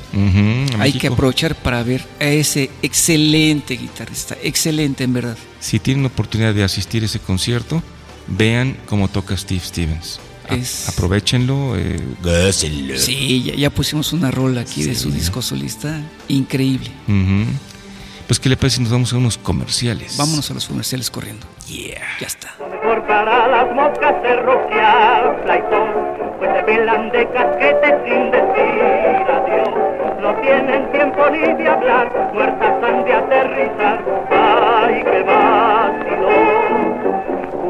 hay 0.79 0.91
que 0.93 1.07
aprovechar 1.07 1.55
para 1.55 1.81
ver 1.83 2.03
a 2.19 2.25
ese 2.25 2.69
excelente 2.81 3.75
guitarrista, 3.77 4.35
excelente 4.43 5.03
en 5.05 5.13
verdad. 5.13 5.37
Si 5.61 5.79
tienen 5.79 6.03
la 6.03 6.09
oportunidad 6.09 6.53
de 6.53 6.63
asistir 6.63 7.03
a 7.03 7.05
ese 7.05 7.19
concierto, 7.19 7.81
vean 8.37 8.77
cómo 8.85 9.07
toca 9.07 9.35
Steve 9.37 9.61
Stevens. 9.63 10.19
A- 10.49 10.55
Es- 10.55 10.89
Aprovechenlo, 10.89 11.75
eh. 11.77 11.99
Sí, 12.97 13.43
ya, 13.43 13.55
ya 13.55 13.69
pusimos 13.69 14.11
una 14.13 14.31
rola 14.31 14.61
aquí 14.61 14.83
de 14.83 14.95
Sí. 14.95 15.01
su 15.03 15.11
disco 15.11 15.41
solista, 15.41 15.99
increíble. 16.27 16.89
Ujú. 17.07 17.45
Pues, 18.27 18.39
¿qué 18.39 18.47
le 18.49 18.55
parece 18.57 18.77
si 18.77 18.83
nos 18.83 18.91
vamos 18.91 19.11
a 19.13 19.17
unos 19.17 19.37
comerciales? 19.37 20.15
Vámonos 20.17 20.49
a 20.51 20.53
los 20.53 20.65
comerciales 20.65 21.11
corriendo. 21.11 21.45
Yeah. 21.67 22.01
Ya 22.19 22.27
está. 22.27 22.53
mejor 22.59 23.05
para 23.07 23.47
las 23.47 23.75
moscas 23.75 24.21
de 24.23 24.35
rociar 24.41 25.41
Flaitón, 25.43 25.87
pues 26.39 26.49
se 26.57 26.63
pelan 26.63 27.11
de 27.11 27.27
casquete 27.31 27.87
sin 28.03 28.31
decir 28.31 28.81
adiós. 29.29 29.69
No 30.21 30.33
tienen 30.41 30.91
tiempo 30.91 31.29
ni 31.29 31.39
de 31.63 31.67
hablar, 31.69 32.31
muertas 32.33 32.83
han 32.83 33.05
de 33.05 33.13
aterrizar. 33.13 34.20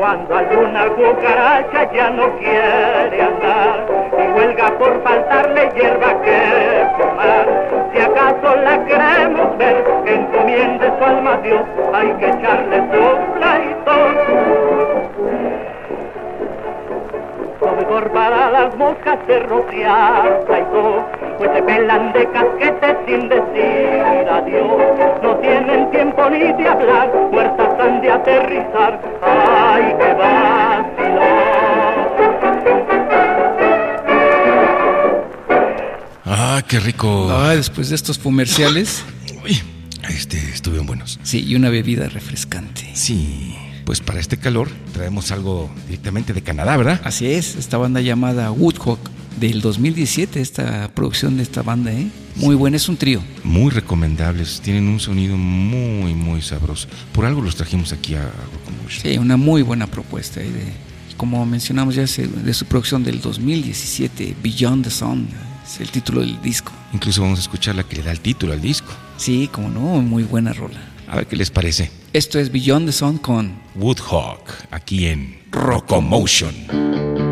Cuando 0.02 0.36
alguna 0.36 0.88
cucaracha 0.88 1.92
ya 1.94 2.10
no 2.10 2.36
quiere 2.40 3.22
andar 3.22 3.86
y 4.18 4.32
huelga 4.32 4.72
por 4.80 5.00
faltarle 5.04 5.70
hierba 5.76 6.20
que 6.24 6.88
formar. 6.98 7.48
Si 7.94 8.02
acaso 8.02 8.56
la 8.64 8.84
queremos 8.86 9.56
ver, 9.60 9.86
encomiende 10.08 10.92
su 10.98 11.06
alma 11.06 11.34
a 11.34 11.38
Dios, 11.42 11.62
hay 11.94 12.14
que 12.14 12.30
echarle 12.30 12.78
su 12.78 13.40
Lo 13.40 13.81
para 18.00 18.50
las 18.52 18.76
moscas 18.78 19.20
es 19.28 19.44
rociar 19.50 20.44
traidor, 20.46 21.04
pues 21.38 21.52
se 21.54 21.62
pelan 21.64 22.14
de 22.14 22.26
casquete 22.32 22.98
sin 23.06 23.28
decir 23.28 24.28
adiós. 24.32 24.82
No 25.22 25.36
tienen 25.38 25.92
tiempo 25.92 26.30
ni 26.30 26.40
de 26.40 26.68
hablar, 26.68 27.12
muertas 27.32 27.80
han 27.80 28.02
de 28.02 28.12
aterrizar. 28.12 29.02
¡Ay, 29.22 29.94
qué 30.00 30.14
vacilón! 30.14 31.42
Ah, 36.26 36.62
qué 36.68 36.80
rico. 36.80 37.28
Ah, 37.30 37.56
después 37.56 37.90
de 37.90 37.96
estos 37.96 38.18
comerciales, 38.18 39.04
Uy, 39.44 39.60
este, 40.10 40.38
estuvieron 40.38 40.88
buenos. 40.88 41.20
sí, 41.24 41.44
y 41.46 41.56
una 41.56 41.70
bebida 41.70 42.08
refrescante. 42.10 42.90
Sí, 42.94 43.56
pues 43.86 44.00
para 44.00 44.20
este 44.20 44.38
calor 44.38 44.70
traemos 44.94 45.32
algo 45.32 45.70
directamente 45.88 46.34
de 46.34 46.42
Canadá, 46.42 46.78
¿verdad? 46.78 47.02
Así 47.04 47.26
es, 47.28 47.56
esta 47.56 47.78
banda 47.78 48.02
llamada 48.02 48.52
Woodhawk 48.52 49.00
del 49.40 49.62
2017, 49.62 50.42
esta 50.42 50.90
producción 50.94 51.38
de 51.38 51.44
esta 51.44 51.62
banda, 51.62 51.92
¿eh? 51.92 52.08
Muy 52.36 52.56
buena, 52.56 52.78
es 52.78 52.88
un 52.90 52.98
trío. 52.98 53.22
Muy 53.44 53.72
recomendables, 53.72 54.62
tienen 54.62 54.88
un 54.88 55.00
sonido 55.00 55.36
muy, 55.38 56.14
muy 56.14 56.42
sabroso. 56.42 56.88
Por 57.12 57.26
algo 57.26 57.42
los 57.42 57.56
trajimos 57.56 57.92
aquí 57.94 58.16
a 58.16 58.22
Rocomotion. 58.54 59.02
Sí, 59.04 59.18
una 59.18 59.38
muy 59.38 59.62
buena 59.62 59.88
propuesta. 59.88 60.42
¿eh? 60.42 60.50
De- 60.52 60.92
como 61.18 61.46
mencionamos 61.46 61.94
ya, 61.96 62.02
de 62.04 62.54
su 62.54 62.66
producción 62.66 63.04
del 63.04 63.22
2017, 63.22 64.36
Beyond 64.42 64.86
the 64.86 64.90
Sun, 64.90 65.28
es 65.64 65.80
el 65.80 65.90
título 65.92 66.22
del 66.22 66.42
disco. 66.42 66.72
Incluso 66.94 67.22
vamos 67.22 67.38
a 67.40 67.42
escuchar 67.44 67.76
la 67.76 67.84
que 67.84 67.98
le 67.98 68.04
da 68.04 68.12
el 68.12 68.20
título 68.22 68.54
al 68.54 68.62
disco. 68.62 68.92
Sí, 69.18 69.48
como 69.52 69.70
no, 69.70 70.02
muy 70.02 70.24
buena 70.24 70.52
rola. 70.52 70.80
A 71.12 71.18
ver 71.18 71.28
qué 71.28 71.36
les 71.36 71.52
parece. 71.52 71.92
Esto 72.14 72.40
es 72.40 72.54
Beyond 72.54 72.86
the 72.86 72.94
Sun 72.94 73.18
con 73.18 73.60
Woodhawk, 73.76 74.50
aquí 74.72 75.08
en 75.08 75.42
Rocomotion. 75.52 77.31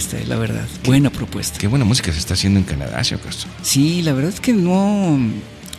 Propuesta, 0.00 0.18
eh, 0.18 0.24
la 0.26 0.36
verdad. 0.36 0.68
Buena 0.84 1.10
propuesta. 1.10 1.58
Qué 1.58 1.66
buena 1.68 1.84
música 1.84 2.12
se 2.12 2.18
está 2.18 2.34
haciendo 2.34 2.58
en 2.60 2.64
Canadá, 2.64 3.02
señor 3.04 3.20
Castro. 3.24 3.50
Sí, 3.62 4.02
la 4.02 4.12
verdad 4.12 4.32
es 4.32 4.40
que 4.40 4.52
no. 4.52 5.18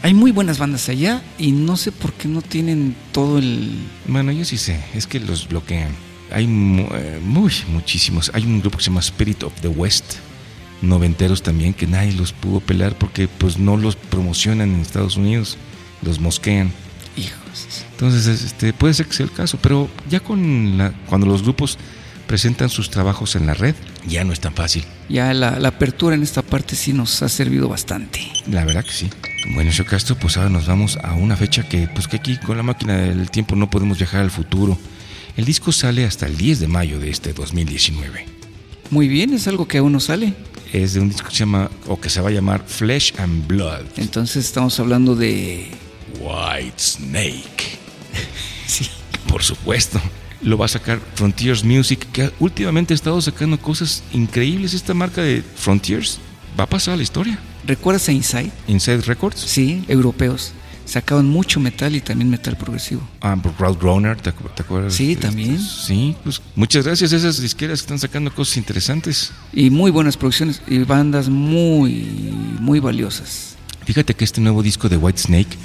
Hay 0.01 0.14
muy 0.14 0.32
buenas 0.32 0.57
bandas 0.57 0.89
allá 0.89 1.22
y 1.38 1.51
no 1.53 1.78
sé 1.78 1.91
por 1.91 2.11
qué 2.14 2.28
no 2.28 2.41
tienen 2.41 2.95
todo 3.11 3.38
el. 3.39 3.72
Bueno, 4.07 4.32
yo 4.32 4.43
sí 4.45 4.57
sé, 4.57 4.84
es 4.93 5.07
que 5.07 5.20
los 5.20 5.47
bloquean. 5.47 5.89
Hay 6.32 6.45
mu- 6.47 6.88
eh, 6.93 7.20
muy, 7.24 7.51
muchísimos. 7.70 8.30
Hay 8.34 8.43
un 8.45 8.59
grupo 8.59 8.78
que 8.78 8.84
se 8.84 8.89
llama 8.89 8.99
Spirit 8.99 9.43
of 9.43 9.53
the 9.61 9.68
West, 9.70 10.16
noventeros 10.82 11.41
también, 11.41 11.74
que 11.74 11.88
nadie 11.88 12.11
los 12.14 12.34
pudo 12.34 12.59
pelar 12.59 12.97
porque 12.97 13.28
pues 13.28 13.57
no 13.57 13.78
los 13.78 13.95
promocionan 13.95 14.74
en 14.74 14.82
Estados 14.82 15.16
Unidos, 15.16 15.57
los 16.01 16.20
mosquean. 16.20 16.72
Hijos. 17.16 17.86
Entonces, 17.91 18.26
es- 18.28 18.43
este, 18.43 18.74
puede 18.74 18.93
ser 18.93 19.05
que 19.07 19.14
sea 19.14 19.26
el 19.26 19.32
caso, 19.32 19.57
pero 19.61 19.88
ya 20.09 20.20
con 20.20 20.78
la, 20.78 20.91
cuando 21.07 21.28
los 21.28 21.43
grupos 21.43 21.78
presentan 22.28 22.70
sus 22.70 22.89
trabajos 22.89 23.36
en 23.36 23.45
la 23.45 23.53
red, 23.53 23.76
ya 24.08 24.24
no 24.24 24.34
es 24.34 24.39
tan 24.39 24.54
fácil. 24.54 24.84
Ya 25.10 25.34
la, 25.34 25.60
la 25.60 25.70
apertura 25.70 26.16
en 26.16 26.24
esta 26.24 26.41
parte 26.41 26.76
sí 26.76 26.93
nos 26.93 27.22
ha 27.22 27.30
servido 27.30 27.68
bastante. 27.70 28.20
La 28.49 28.66
verdad 28.66 28.84
que 28.84 28.91
sí. 28.91 29.10
Bueno, 29.54 29.72
señor 29.72 29.88
Castro, 29.88 30.16
pues 30.16 30.38
ahora 30.38 30.49
nos 30.49 30.68
vamos 30.68 30.97
a 31.04 31.14
una 31.14 31.36
fecha 31.36 31.68
que, 31.68 31.88
pues 31.88 32.08
que 32.08 32.18
aquí 32.18 32.38
con 32.38 32.58
la 32.58 32.64
máquina 32.64 32.95
del 32.95 33.30
tiempo 33.30 33.56
no 33.56 33.70
podemos 33.70 33.97
viajar 33.97 34.22
al 34.22 34.32
futuro. 34.32 34.78
El 35.36 35.45
disco 35.45 35.72
sale 35.72 36.06
hasta 36.06 36.28
el 36.28 36.38
10 36.38 36.60
de 36.60 36.68
mayo 36.68 36.99
de 36.99 37.10
este 37.10 37.34
2019. 37.34 38.26
Muy 38.89 39.08
bien, 39.08 39.34
es 39.34 39.47
algo 39.47 39.68
que 39.68 39.80
aún 39.80 39.91
no 39.91 39.99
sale. 39.99 40.34
Es 40.72 40.93
de 40.93 40.99
un 40.99 41.10
disco 41.10 41.28
que 41.28 41.34
se 41.36 41.39
llama, 41.39 41.70
o 41.88 41.99
que 41.99 42.10
se 42.10 42.22
va 42.22 42.30
a 42.30 42.32
llamar 42.32 42.64
Flesh 42.66 43.14
and 43.18 43.47
Blood. 43.47 43.84
Entonces 43.97 44.45
estamos 44.45 44.80
hablando 44.80 45.16
de. 45.16 45.72
White 46.20 46.78
Snake. 46.78 47.80
Sí. 48.66 48.89
Por 49.28 49.43
supuesto. 49.43 50.01
Lo 50.44 50.58
va 50.58 50.66
a 50.66 50.70
sacar 50.70 51.00
Frontiers 51.16 51.64
Music, 51.64 52.06
que 52.12 52.32
últimamente 52.39 52.94
ha 52.94 52.96
estado 52.96 53.22
sacando 53.22 53.58
cosas 53.60 54.04
increíbles. 54.14 54.74
Esta 54.74 54.94
marca 54.94 55.22
de 55.22 55.41
Frontiers 55.56 56.20
va 56.60 56.66
a 56.66 56.70
pasar 56.70 56.96
a 56.96 56.98
la 56.98 57.04
historia. 57.04 57.39
¿Recuerdas 57.66 58.10
a 58.10 58.12
Inside? 58.12 58.52
Inside 58.68 59.02
Records. 59.02 59.39
Sí, 59.39 59.86
europeos. 59.88 60.52
Sacaban 60.86 61.26
mucho 61.28 61.62
metal 61.62 61.96
y 61.96 62.02
también 62.02 62.30
metal 62.30 62.58
progresivo. 62.58 63.08
Ah, 63.22 63.38
Roadrunner, 63.58 64.18
¿te, 64.20 64.32
acu- 64.32 64.54
te 64.54 64.64
acuerdas? 64.64 64.94
Sí, 64.94 65.16
también. 65.16 65.54
estos? 65.56 65.86
Sí, 65.86 66.14
pues 66.26 66.41
muchas 66.56 66.86
gracias 66.86 67.14
a 67.14 67.16
esas 67.16 67.41
disqueras 67.41 67.80
que 67.80 67.86
están 67.86 68.00
sacando 68.00 68.36
cosas 68.36 68.58
interesantes. 68.58 69.32
Y 69.54 69.70
muy 69.70 69.91
buenas 69.91 70.18
producciones 70.18 70.62
y 70.68 70.80
bandas 70.80 71.30
muy, 71.30 72.04
muy 72.60 72.82
valiosas. 72.82 73.56
Fíjate 73.86 74.14
que 74.14 74.26
este 74.26 74.41
nuevo 74.41 74.62
disco 74.62 74.89
de 74.89 74.98
Whitesnake 74.98 75.58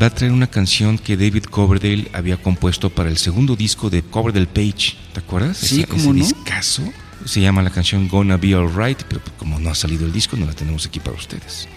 va 0.00 0.06
a 0.06 0.10
traer 0.10 0.32
una 0.32 0.46
canción 0.46 0.98
que 0.98 1.16
David 1.16 1.44
Coverdale 1.44 2.08
había 2.12 2.36
compuesto 2.36 2.90
para 2.90 3.08
el 3.10 3.18
segundo 3.18 3.56
disco 3.56 3.90
de 3.90 4.02
Coverdale 4.02 4.46
Page. 4.46 4.96
¿Te 5.12 5.20
acuerdas? 5.20 5.58
Sí, 5.58 5.80
Esa- 5.80 5.88
¿cómo 5.88 6.00
ese 6.02 6.08
no? 6.08 6.14
discazo. 6.14 6.82
Se 7.24 7.40
llama 7.40 7.62
la 7.62 7.70
canción 7.70 8.08
Gonna 8.08 8.36
Be 8.36 8.54
Alright, 8.54 9.02
pero 9.08 9.20
pues, 9.20 9.34
como 9.38 9.58
no 9.60 9.70
ha 9.70 9.74
salido 9.74 10.06
el 10.06 10.12
disco, 10.12 10.36
no 10.36 10.46
la 10.46 10.54
tenemos 10.54 10.86
aquí 10.86 10.98
para 10.98 11.16
ustedes. 11.16 11.68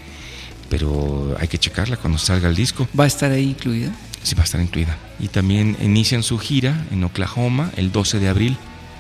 Pero 0.70 1.36
hay 1.40 1.48
que 1.48 1.60
checarla 1.60 1.98
cuando 1.98 2.18
salga 2.18 2.50
el 2.50 2.56
disco. 2.56 2.88
¿Va 3.00 3.04
a 3.04 3.08
estar 3.08 3.32
ahí 3.32 3.50
incluida? 3.50 3.94
Sí, 4.24 4.34
va 4.34 4.42
a 4.42 4.46
estar 4.46 4.60
incluida. 4.60 4.98
Y 5.20 5.28
también 5.28 5.78
inician 5.82 6.24
su 6.24 6.40
gira 6.40 6.86
en 6.92 7.04
Oklahoma 7.04 7.72
el 7.76 7.92
12 7.92 8.20
de 8.20 8.28
abril. 8.30 8.58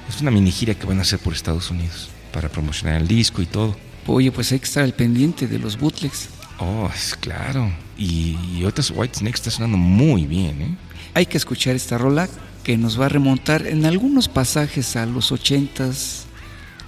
Es 0.07 0.22
una 0.22 0.30
mini 0.30 0.51
gira 0.51 0.76
que 0.76 0.86
van 0.86 0.99
a 0.99 1.01
hacer 1.01 1.18
por 1.18 1.34
Estados 1.34 1.72
Unidos 1.72 2.09
para 2.32 2.49
promocionar 2.49 3.01
el 3.01 3.07
disco 3.07 3.41
y 3.41 3.47
todo. 3.47 3.76
Oye, 4.05 4.32
pues 4.32 4.51
hay 4.51 4.59
que 4.59 4.66
estar 4.66 4.84
al 4.84 4.93
pendiente 4.93 5.47
de 5.47 5.57
los 5.57 5.80
bootlegs. 5.80 6.30
Oh, 6.59 6.88
es 6.95 7.16
claro. 7.20 7.72
Y, 7.98 8.38
y 8.56 8.66
otras 8.66 8.91
White 8.96 9.20
Snake 9.20 9.36
está 9.36 9.52
sonando 9.52 9.78
muy 9.78 10.26
bien, 10.26 10.62
¿eh? 10.62 10.76
Hay 11.14 11.26
que 11.26 11.38
escuchar 11.38 11.76
esta 11.76 11.98
rola 11.98 12.28
que 12.64 12.78
nos 12.78 13.00
va 13.00 13.06
a 13.06 13.10
remontar 13.10 13.68
en 13.68 13.86
algunos 13.86 14.28
pasajes 14.28 14.96
a 14.96 15.06
los 15.06 15.32
ochentas 15.32 16.26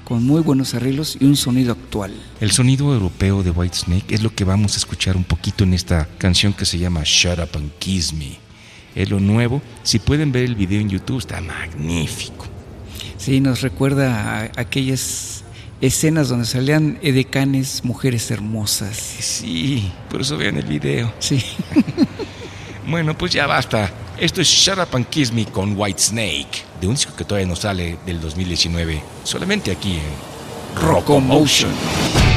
con 0.04 0.26
muy 0.26 0.42
buenos 0.42 0.74
arreglos 0.74 1.18
y 1.20 1.26
un 1.26 1.36
sonido 1.36 1.74
actual. 1.74 2.14
El 2.40 2.52
sonido 2.52 2.94
europeo 2.94 3.44
de 3.44 3.52
White 3.52 3.78
Snake 3.78 4.16
es 4.16 4.24
lo 4.24 4.34
que 4.34 4.44
vamos 4.44 4.74
a 4.76 4.78
escuchar 4.78 5.18
un 5.18 5.24
poquito 5.24 5.66
en 5.66 5.74
esta 5.74 6.08
canción 6.18 6.54
que 6.54 6.66
se 6.66 6.78
llama 6.80 7.02
Shut 7.04 7.40
Up 7.40 7.50
and 7.56 7.72
Kiss 7.78 8.14
Me. 8.14 8.38
Es 8.96 9.10
lo 9.10 9.20
nuevo. 9.20 9.62
Si 9.84 10.00
pueden 10.00 10.32
ver 10.32 10.46
el 10.46 10.56
video 10.56 10.80
en 10.80 10.90
YouTube, 10.90 11.20
está 11.20 11.40
magnífico. 11.42 12.48
Sí, 13.18 13.42
nos 13.42 13.62
recuerda 13.62 14.40
a 14.40 14.52
aquellas 14.56 15.37
escenas 15.82 16.30
donde 16.30 16.46
salían 16.46 17.00
edecanes, 17.02 17.84
mujeres 17.84 18.30
hermosas. 18.32 18.98
Sí, 18.98 19.92
por 20.10 20.22
eso 20.22 20.38
vean 20.38 20.58
el 20.58 20.66
video. 20.66 21.14
Sí. 21.20 21.44
Bueno, 22.90 23.18
pues 23.18 23.34
ya 23.34 23.46
basta. 23.48 23.92
Esto 24.18 24.40
es 24.40 24.48
Shut 24.48 24.78
Up 24.78 24.96
and 24.96 25.08
Kiss 25.08 25.34
Me 25.34 25.46
con 25.46 25.78
White 25.78 26.00
Snake, 26.00 26.64
de 26.80 26.88
un 26.88 26.94
disco 26.94 27.14
que 27.18 27.26
todavía 27.26 27.46
no 27.46 27.56
sale 27.58 27.98
del 28.06 28.22
2019, 28.22 29.04
solamente 29.26 29.72
aquí 29.72 29.96
en 29.96 30.82
Rockomotion. 30.82 31.70
I'm 31.70 32.37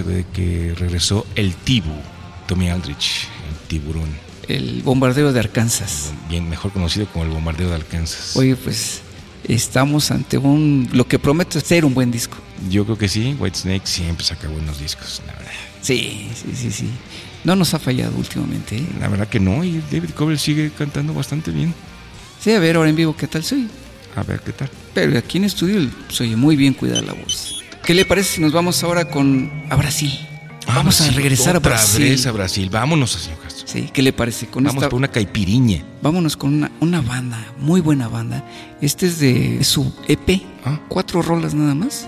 se 0.00 0.08
ve 0.08 0.24
que 0.32 0.74
regresó 0.78 1.26
el 1.34 1.54
Tibu, 1.54 1.92
Tommy 2.46 2.70
Aldrich, 2.70 3.28
el 3.48 3.68
tiburón, 3.68 4.08
El 4.48 4.82
bombardeo 4.82 5.32
de 5.32 5.40
Arkansas. 5.40 6.12
bien 6.28 6.48
mejor 6.48 6.72
conocido 6.72 7.06
como 7.06 7.24
el 7.24 7.30
bombardeo 7.30 7.68
de 7.68 7.74
Arkansas. 7.74 8.34
Oye, 8.36 8.56
pues 8.56 9.02
estamos 9.46 10.10
ante 10.10 10.38
un 10.38 10.88
lo 10.92 11.06
que 11.06 11.18
promete 11.18 11.60
ser 11.60 11.84
un 11.84 11.92
buen 11.92 12.10
disco. 12.10 12.36
Yo 12.70 12.84
creo 12.84 12.96
que 12.96 13.08
sí, 13.08 13.36
Whitesnake 13.38 13.86
siempre 13.86 14.24
saca 14.24 14.48
buenos 14.48 14.80
discos, 14.80 15.22
la 15.26 15.34
verdad. 15.34 15.50
Sí, 15.82 16.28
sí, 16.34 16.54
sí, 16.54 16.70
sí. 16.70 16.90
No 17.44 17.56
nos 17.56 17.72
ha 17.74 17.78
fallado 17.78 18.16
últimamente. 18.16 18.76
¿eh? 18.76 18.86
La 19.00 19.08
verdad 19.08 19.28
que 19.28 19.40
no, 19.40 19.62
y 19.64 19.82
David 19.90 20.10
Coverdale 20.10 20.38
sigue 20.38 20.70
cantando 20.76 21.12
bastante 21.14 21.50
bien. 21.50 21.74
Sí, 22.42 22.52
a 22.52 22.58
ver 22.58 22.76
ahora 22.76 22.88
en 22.88 22.96
vivo 22.96 23.14
qué 23.16 23.26
tal 23.26 23.44
soy. 23.44 23.68
A 24.16 24.22
ver 24.22 24.40
qué 24.40 24.52
tal. 24.52 24.70
Pero 24.94 25.18
aquí 25.18 25.38
en 25.38 25.44
estudio 25.44 25.88
se 26.08 26.24
oye 26.24 26.36
muy 26.36 26.56
bien 26.56 26.72
cuidada 26.74 27.02
la 27.02 27.12
voz. 27.12 27.59
¿Qué 27.90 27.94
le 27.96 28.04
parece 28.04 28.34
si 28.36 28.40
nos 28.40 28.52
vamos 28.52 28.84
ahora 28.84 29.06
con 29.06 29.50
a 29.68 29.74
Brasil? 29.74 30.16
Vamos 30.68 31.00
a 31.00 31.10
regresar 31.10 31.56
a 31.56 31.58
Brasil. 31.58 32.04
vez 32.10 32.24
a 32.24 32.30
Brasil. 32.30 32.70
Vámonos, 32.70 33.10
señor 33.10 33.40
Castro. 33.40 33.66
Sí, 33.66 33.90
¿qué 33.92 34.00
le 34.00 34.12
parece? 34.12 34.46
Con 34.46 34.62
Vamos 34.62 34.76
esta- 34.80 34.90
por 34.90 34.96
una 34.98 35.08
caipiriña. 35.08 35.82
Vámonos 36.00 36.36
con 36.36 36.54
una, 36.54 36.70
una 36.78 37.00
banda, 37.00 37.44
muy 37.58 37.80
buena 37.80 38.06
banda. 38.06 38.44
Este 38.80 39.06
es 39.08 39.18
de 39.18 39.64
su 39.64 39.92
EP, 40.06 40.40
Ah. 40.64 40.78
cuatro 40.88 41.20
rolas 41.20 41.52
nada 41.54 41.74
más, 41.74 42.06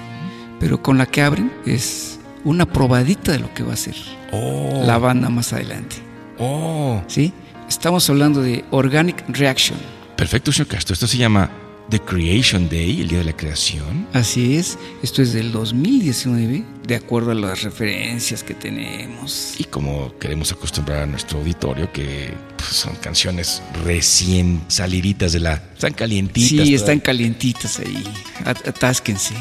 pero 0.60 0.80
con 0.80 0.98
la 0.98 1.06
que 1.06 1.20
abren 1.20 1.50
es 1.66 2.20
una 2.44 2.64
probadita 2.64 3.32
de 3.32 3.40
lo 3.40 3.52
que 3.52 3.64
va 3.64 3.72
a 3.72 3.76
ser 3.76 3.96
Oh, 4.30 4.84
la 4.86 4.98
banda 4.98 5.30
más 5.30 5.52
adelante. 5.52 5.96
oh. 6.38 7.02
¿Sí? 7.08 7.32
Estamos 7.68 8.08
hablando 8.08 8.40
de 8.40 8.64
Organic 8.70 9.24
Reaction. 9.36 9.76
Perfecto, 10.16 10.52
señor 10.52 10.68
Castro. 10.68 10.94
Esto 10.94 11.08
se 11.08 11.16
llama 11.16 11.50
The 11.90 12.00
Creation 12.00 12.68
Day, 12.68 13.00
el 13.02 13.08
día 13.08 13.18
de 13.18 13.24
la 13.24 13.36
creación. 13.36 14.06
Así 14.12 14.56
es, 14.56 14.78
esto 15.02 15.20
es 15.20 15.32
del 15.34 15.52
2019, 15.52 16.64
de 16.86 16.94
acuerdo 16.96 17.32
a 17.32 17.34
las 17.34 17.62
referencias 17.62 18.42
que 18.42 18.54
tenemos. 18.54 19.54
Y 19.58 19.64
como 19.64 20.16
queremos 20.18 20.50
acostumbrar 20.52 21.02
a 21.02 21.06
nuestro 21.06 21.38
auditorio, 21.40 21.92
que 21.92 22.32
pues, 22.56 22.70
son 22.70 22.94
canciones 22.96 23.62
recién 23.84 24.62
saliditas 24.68 25.32
de 25.32 25.40
la. 25.40 25.54
Están 25.74 25.92
calientitas. 25.92 26.66
Sí, 26.66 26.74
están 26.74 27.00
calientitas 27.00 27.78
ahí. 27.80 28.02
At- 28.44 28.66
Atásquense. 28.68 29.34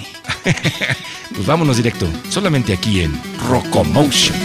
Pues 1.33 1.47
vámonos 1.47 1.77
directo, 1.77 2.05
solamente 2.29 2.73
aquí 2.73 2.99
en 2.99 3.17
Rocomotion. 3.47 4.35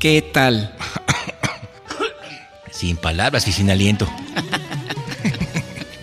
¿Qué 0.00 0.22
tal? 0.22 0.74
Sin 2.70 2.96
palabras 2.96 3.46
y 3.46 3.52
sin 3.52 3.70
aliento. 3.70 4.08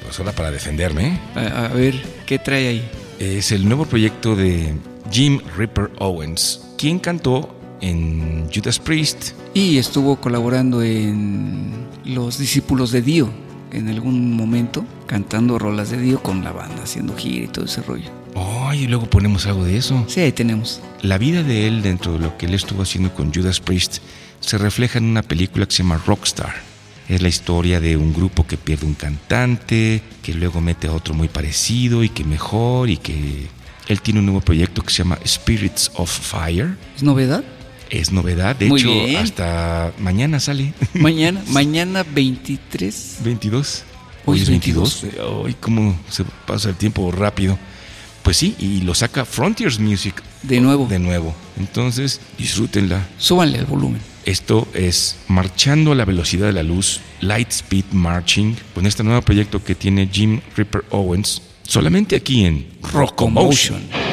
pues 0.03 0.19
ahora 0.19 0.33
para 0.33 0.51
defenderme. 0.51 1.19
A, 1.33 1.65
a 1.65 1.67
ver, 1.69 1.95
¿qué 2.27 2.37
trae 2.37 2.67
ahí? 2.67 2.87
Es 3.17 3.51
el 3.51 3.67
nuevo 3.67 3.87
proyecto 3.87 4.35
de 4.35 4.75
Jim 5.11 5.41
Ripper 5.57 5.89
Owens, 5.97 6.61
quien 6.77 6.99
cantó 6.99 7.57
en 7.81 8.47
Judas 8.53 8.77
Priest. 8.77 9.31
Y 9.55 9.79
estuvo 9.79 10.17
colaborando 10.17 10.83
en 10.83 11.87
Los 12.05 12.37
Discípulos 12.37 12.91
de 12.91 13.01
Dio 13.01 13.31
en 13.71 13.89
algún 13.89 14.33
momento, 14.33 14.85
cantando 15.07 15.57
rolas 15.57 15.89
de 15.89 15.97
Dio 15.97 16.21
con 16.21 16.43
la 16.43 16.51
banda, 16.51 16.83
haciendo 16.83 17.15
gira 17.15 17.45
y 17.45 17.47
todo 17.47 17.65
ese 17.65 17.81
rollo. 17.81 18.11
Oh, 18.68 18.74
y 18.74 18.88
luego 18.88 19.09
ponemos 19.09 19.45
algo 19.45 19.63
de 19.63 19.78
eso. 19.78 20.03
Sí, 20.09 20.20
ahí 20.20 20.34
tenemos. 20.34 20.82
La 21.01 21.18
vida 21.18 21.41
de 21.41 21.68
él 21.68 21.82
dentro 21.82 22.13
de 22.13 22.20
lo 22.20 22.38
que 22.38 22.47
él 22.47 22.53
estuvo 22.53 22.82
haciendo 22.82 23.13
con 23.13 23.34
Judas 23.34 23.61
Priest 23.61 23.99
se 24.41 24.57
refleja 24.57 24.97
en 24.97 25.05
una 25.05 25.22
película 25.22 25.65
que 25.65 25.72
se 25.72 25.84
llama 25.84 26.01
Rockstar. 26.05 26.53
Es 27.07 27.22
la 27.22 27.30
historia 27.30 27.80
de 27.80 27.95
un 27.95 28.13
grupo 28.13 28.45
que 28.45 28.57
pierde 28.57 28.86
un 28.86 28.93
cantante, 28.93 30.01
que 30.22 30.34
luego 30.34 30.59
mete 30.59 30.88
a 30.88 30.91
otro 30.91 31.13
muy 31.13 31.30
parecido 31.30 32.03
y 32.03 32.09
que 32.09 32.26
mejor 32.26 32.89
y 32.89 32.97
que 32.97 33.47
él 33.88 34.01
tiene 34.01 34.20
un 34.20 34.26
nuevo 34.26 34.41
proyecto 34.41 34.82
que 34.82 34.91
se 34.91 34.97
llama 34.97 35.18
Spirits 35.26 35.91
of 35.95 36.11
Fire. 36.11 36.76
¿Es 36.97 37.03
novedad? 37.03 37.45
Es 37.89 38.11
novedad, 38.11 38.57
de 38.57 38.65
Muy 38.65 38.82
hecho 38.82 38.91
bien. 38.91 39.15
hasta 39.15 39.93
mañana 39.97 40.41
sale. 40.41 40.74
Mañana, 40.93 41.41
mañana 41.47 42.03
23. 42.03 43.20
22. 43.24 43.84
Hoy 44.26 44.41
es 44.41 44.49
22. 44.49 45.05
Ay, 45.45 45.55
cómo 45.57 45.97
se 46.09 46.26
pasa 46.45 46.68
el 46.68 46.76
tiempo 46.76 47.09
rápido. 47.13 47.57
Pues 48.28 48.36
sí, 48.36 48.55
y 48.59 48.82
lo 48.82 48.93
saca 48.93 49.23
Frontiers 49.23 49.80
Music 49.80 50.21
De 50.43 50.59
nuevo. 50.59 50.86
de 50.86 50.99
nuevo. 50.99 51.34
Entonces, 51.57 52.19
disfrútenla. 52.38 53.07
Súbanle 53.17 53.59
el 53.59 53.65
volumen. 53.65 54.01
Esto 54.25 54.67
es 54.73 55.15
Marchando 55.30 55.93
a 55.93 55.95
la 55.95 56.03
velocidad 56.03 56.47
de 56.47 56.51
la 56.51 56.63
luz, 56.63 56.99
Light 57.21 57.51
Speed 57.51 57.86
Marching, 57.93 58.57
con 58.75 58.86
este 58.86 59.05
nuevo 59.05 59.21
proyecto 59.21 59.63
que 59.63 59.75
tiene 59.75 60.09
Jim 60.11 60.41
Ripper 60.57 60.84
Owens, 60.89 61.41
solamente 61.63 62.17
aquí 62.17 62.43
en 62.43 62.67
Rockomotion. 62.91 63.78
When 63.78 64.06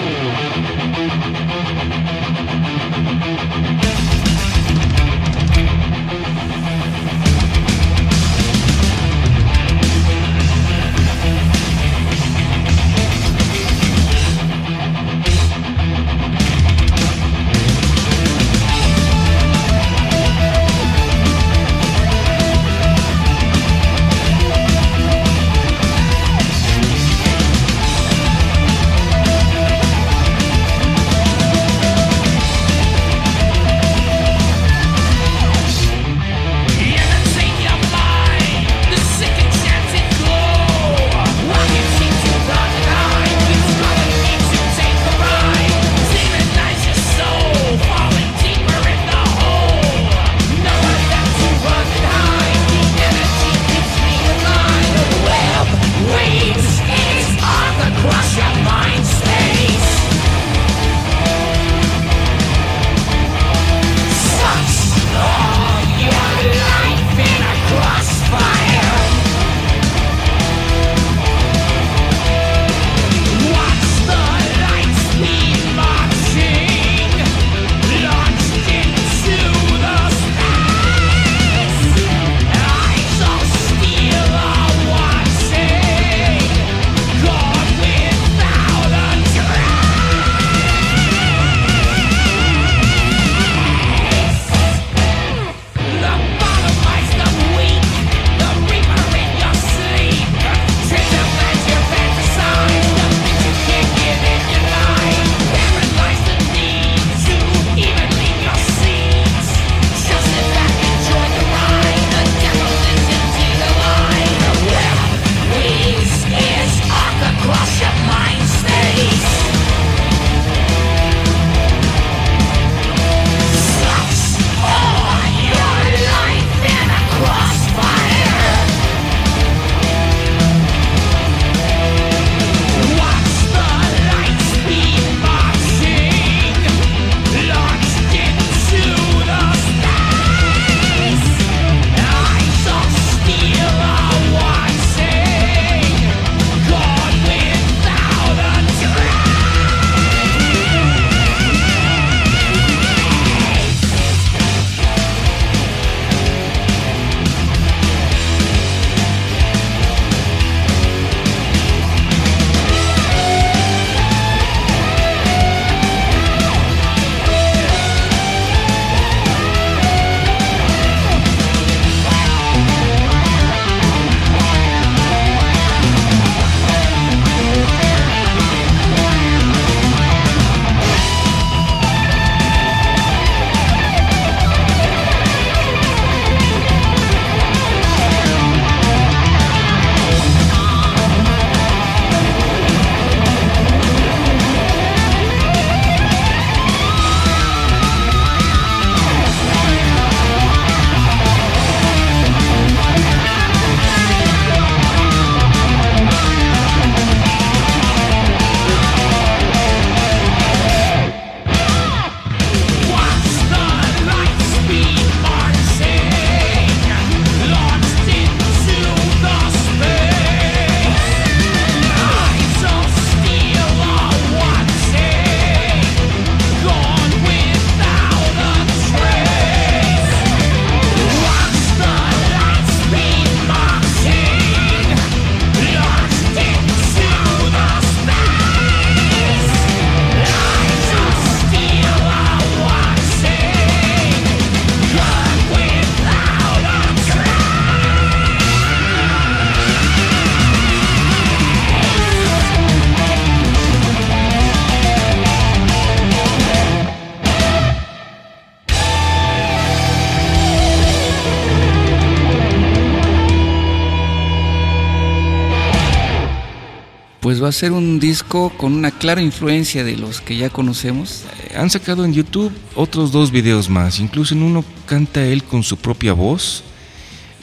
va 267.45 267.51
a 267.51 267.53
ser 267.53 267.73
un 267.73 268.01
disco 268.01 268.51
con 268.57 268.73
una 268.73 268.91
clara 268.91 269.21
influencia 269.21 269.85
de 269.85 269.97
los 269.99 270.23
que 270.23 270.37
ya 270.37 270.49
conocemos. 270.49 271.25
Eh, 271.51 271.57
Han 271.57 271.69
sacado 271.69 272.05
en 272.07 272.15
YouTube 272.15 272.51
otros 272.75 273.13
dos 273.13 273.31
videos 273.31 273.69
más. 273.69 274.01
Incluso 274.01 274.35
en 274.35 274.43
uno 274.43 274.65
canta 274.87 275.23
él 275.23 275.45
con 275.45 275.63
su 275.63 275.77
propia 275.77 276.15
voz. 276.15 276.65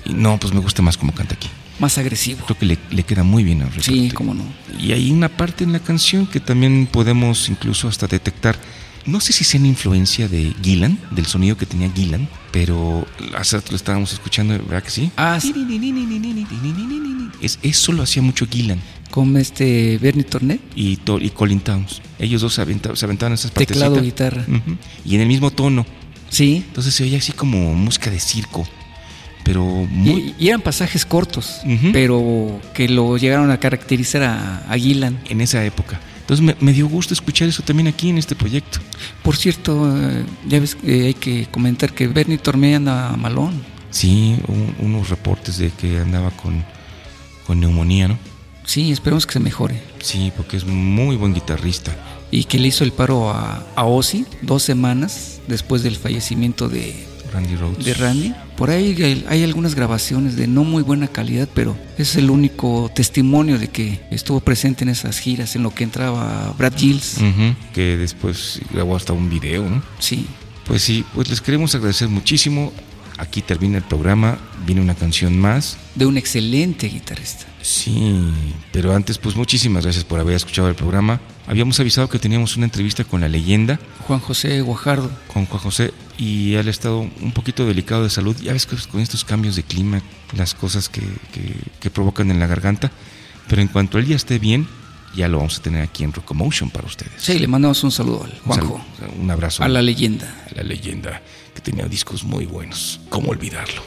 Y 0.04 0.14
no, 0.14 0.40
pues 0.40 0.54
me 0.54 0.60
gusta 0.60 0.82
más 0.82 0.98
como 0.98 1.14
canta 1.14 1.36
aquí. 1.36 1.50
Más 1.78 2.00
agresivo. 2.00 2.44
Creo 2.46 2.58
que 2.58 2.66
le, 2.66 2.78
le 2.90 3.04
queda 3.04 3.24
muy 3.24 3.44
bien 3.44 3.62
al 3.62 3.72
Sí, 3.82 4.10
cómo 4.12 4.34
no. 4.34 4.44
Y 4.80 4.92
hay 4.94 5.12
una 5.12 5.30
parte 5.30 5.64
en 5.64 5.72
la 5.72 5.80
canción 5.80 6.26
que 6.26 6.40
también 6.40 6.88
podemos 6.92 7.48
incluso 7.50 7.88
hasta 7.88 8.08
detectar. 8.08 8.58
No 9.06 9.20
sé 9.20 9.34
si 9.34 9.44
sea 9.44 9.60
una 9.60 9.70
influencia 9.70 10.28
de 10.28 10.54
Gillan, 10.62 10.98
del 11.12 11.26
sonido 11.26 11.58
que 11.58 11.66
tenía 11.66 11.92
Gillan, 11.92 12.28
pero 12.52 13.06
hace 13.36 13.56
rato 13.58 13.72
lo 13.72 13.76
estábamos 13.76 14.14
escuchando, 14.14 14.54
¿verdad 14.58 14.84
que 14.84 14.92
sí? 14.92 15.12
Ah, 15.18 15.40
sí, 15.42 15.54
Es, 17.42 17.58
eso 17.64 17.92
lo 17.92 18.04
hacía 18.04 18.22
mucho 18.22 18.46
Gillan 18.48 18.80
con 19.10 19.36
este 19.36 19.98
Bernie 19.98 20.24
Tornet, 20.24 20.62
y, 20.76 20.98
y 21.20 21.30
Colin 21.32 21.60
Towns. 21.60 22.02
Ellos 22.20 22.42
dos 22.42 22.54
se, 22.54 22.62
aventa- 22.62 22.96
se 22.96 23.06
aventaban 23.06 23.34
esas 23.34 23.52
partecitas. 23.52 23.84
teclado, 23.90 24.02
guitarra. 24.02 24.46
Y 25.04 25.16
en 25.16 25.22
el 25.22 25.28
mismo 25.28 25.52
tono. 25.52 25.86
Sí. 26.30 26.64
Entonces 26.68 26.94
se 26.94 27.04
oía 27.04 27.18
así 27.18 27.34
como 27.34 27.74
música 27.76 28.10
de 28.10 28.20
circo, 28.22 28.66
pero 29.44 29.66
muy... 29.66 30.34
Y, 30.40 30.46
y 30.46 30.48
eran 30.48 30.62
pasajes 30.62 31.06
cortos, 31.06 31.58
pero 31.92 32.62
que 32.74 32.88
lo 32.88 33.18
llegaron 33.18 33.52
a 33.52 33.60
caracterizar 33.60 34.24
a, 34.24 34.60
a 34.70 34.78
Gillan. 34.78 35.20
en 35.28 35.42
esa 35.42 35.66
época. 35.66 36.00
Entonces 36.32 36.46
me, 36.62 36.66
me 36.66 36.72
dio 36.72 36.88
gusto 36.88 37.14
escuchar 37.14 37.50
eso 37.50 37.62
también 37.62 37.90
aquí 37.90 38.10
en 38.10 38.18
este 38.18 38.36
proyecto. 38.38 38.80
Por 39.22 39.36
cierto, 39.36 39.94
eh, 40.00 40.24
ya 40.48 40.62
ves 40.62 40.76
que 40.76 41.08
hay 41.08 41.14
que 41.14 41.46
comentar 41.52 41.94
que 41.94 42.08
Bernie 42.08 42.38
Tornet 42.38 42.78
anda 42.78 43.18
malón. 43.18 43.62
Sí, 43.90 44.38
un- 44.48 44.74
unos 44.80 45.10
reportes 45.10 45.58
de 45.58 45.72
que 45.72 45.98
andaba 46.00 46.32
con, 46.32 46.64
con 47.46 47.60
neumonía, 47.60 48.08
¿no? 48.08 48.18
Sí, 48.64 48.94
esperemos 48.94 49.26
que 49.28 49.34
se 49.34 49.40
mejore. 49.42 49.82
Sí, 50.02 50.32
porque 50.38 50.56
es 50.56 50.66
muy 50.66 51.18
buen 51.18 51.34
guitarrista. 51.34 51.94
Y 52.32 52.46
que 52.46 52.60
le 52.60 52.70
hizo 52.70 52.86
el 52.86 52.94
paro 52.94 53.30
a, 53.30 53.66
a 53.76 53.84
Ozzy 53.84 54.26
dos 54.42 54.64
semanas 54.64 55.42
después 55.50 55.84
del 55.84 55.98
fallecimiento 55.98 56.70
de, 56.70 56.96
Randy 57.34 57.58
Rhodes. 57.58 57.84
de 57.84 57.94
Randy. 57.94 58.34
Por 58.62 58.70
ahí 58.70 59.26
hay, 59.28 59.44
algunas 59.44 59.74
grabaciones 59.74 60.36
de 60.36 60.46
no 60.46 60.64
muy 60.64 60.84
buena 60.84 61.08
calidad, 61.08 61.50
pero 61.52 61.76
es 61.98 62.16
el 62.16 62.30
único 62.30 62.92
testimonio 62.94 63.58
de 63.58 63.70
que 63.70 64.02
estuvo 64.12 64.40
presente 64.40 64.84
en 64.84 64.90
esas 64.90 65.18
giras, 65.18 65.56
en 65.56 65.64
lo 65.64 65.74
que 65.74 65.84
entraba 65.84 66.54
Brad 66.60 66.78
Gills. 66.78 67.18
Ujú, 67.18 67.56
que 67.74 67.98
después 67.98 68.62
grabó 68.72 68.96
hasta 68.96 69.14
un 69.14 69.32
video, 69.32 69.68
¿no? 69.68 69.82
Sí, 69.98 70.28
Pues 70.68 70.84
sí, 70.84 71.04
pues 71.16 71.28
les 71.28 71.42
queremos 71.42 71.74
agradecer 71.74 72.08
muchísimo. 72.08 72.72
Aquí 73.18 73.42
termina 73.42 73.80
el 73.80 73.84
programa, 73.84 74.38
viene 74.64 74.80
una 74.82 74.94
canción 74.94 75.40
más. 75.40 75.78
de 75.96 76.06
un 76.06 76.20
excelente 76.20 76.88
guitarrista. 76.88 77.48
Sí, 77.64 78.22
pero 78.72 78.96
antes, 78.96 79.18
pues 79.18 79.36
muchísimas 79.36 79.86
gracias 79.86 80.04
por 80.04 80.20
haber 80.20 80.36
escuchado 80.36 80.70
el 80.70 80.76
programa. 80.76 81.20
Habíamos 81.48 81.80
avisado 81.80 82.10
que 82.10 82.20
teníamos 82.20 82.56
una 82.58 82.66
entrevista 82.66 83.04
con 83.04 83.22
la 83.22 83.28
leyenda, 83.28 83.80
Juan 84.06 84.20
José 84.20 84.62
Guajardo. 84.62 85.10
con 85.34 85.48
Juan 85.48 85.64
José, 85.64 85.94
y 86.22 86.54
él 86.54 86.68
ha 86.68 86.72
estado 86.72 87.00
un 87.00 87.32
poquito 87.34 87.66
delicado 87.66 88.04
de 88.04 88.10
salud. 88.12 88.36
Ya 88.42 88.54
ves 88.54 88.66
que 88.68 88.76
con 88.92 89.02
estos 89.02 89.26
cambios 89.26 89.56
de 89.56 89.64
clima, 89.64 90.02
las 90.38 90.54
cosas 90.54 90.88
que, 90.88 91.02
que- 91.34 91.56
que 91.80 91.90
provocan 91.90 92.30
en 92.30 92.40
la 92.40 92.46
garganta. 92.46 92.92
Pero 93.48 93.62
en 93.62 93.68
cuanto 93.68 93.98
él 93.98 94.06
ya 94.06 94.16
esté 94.16 94.38
bien, 94.38 94.68
ya 95.16 95.28
lo 95.28 95.38
vamos 95.40 95.58
a 95.58 95.62
tener 95.64 95.82
aquí 95.82 96.04
en 96.04 96.14
Rocomotion 96.14 96.70
para 96.70 96.86
ustedes. 96.86 97.14
Sí, 97.18 97.40
le 97.40 97.48
mandamos 97.48 97.84
un 97.84 97.92
saludo 97.92 98.24
al 98.26 98.32
Un 98.32 98.38
Juanjo, 98.46 98.82
saludo, 99.00 99.16
un 99.22 99.32
abrazo 99.32 99.64
a 99.64 99.68
la 99.68 99.82
leyenda. 99.82 100.46
a 100.52 100.56
la 100.58 100.64
leyenda 100.64 101.22
que 101.56 101.60
tenía 101.62 101.86
discos 101.86 102.24
muy 102.24 102.46
buenos. 102.46 103.00
¿Cómo 103.10 103.32
olvidarlo? 103.32 103.82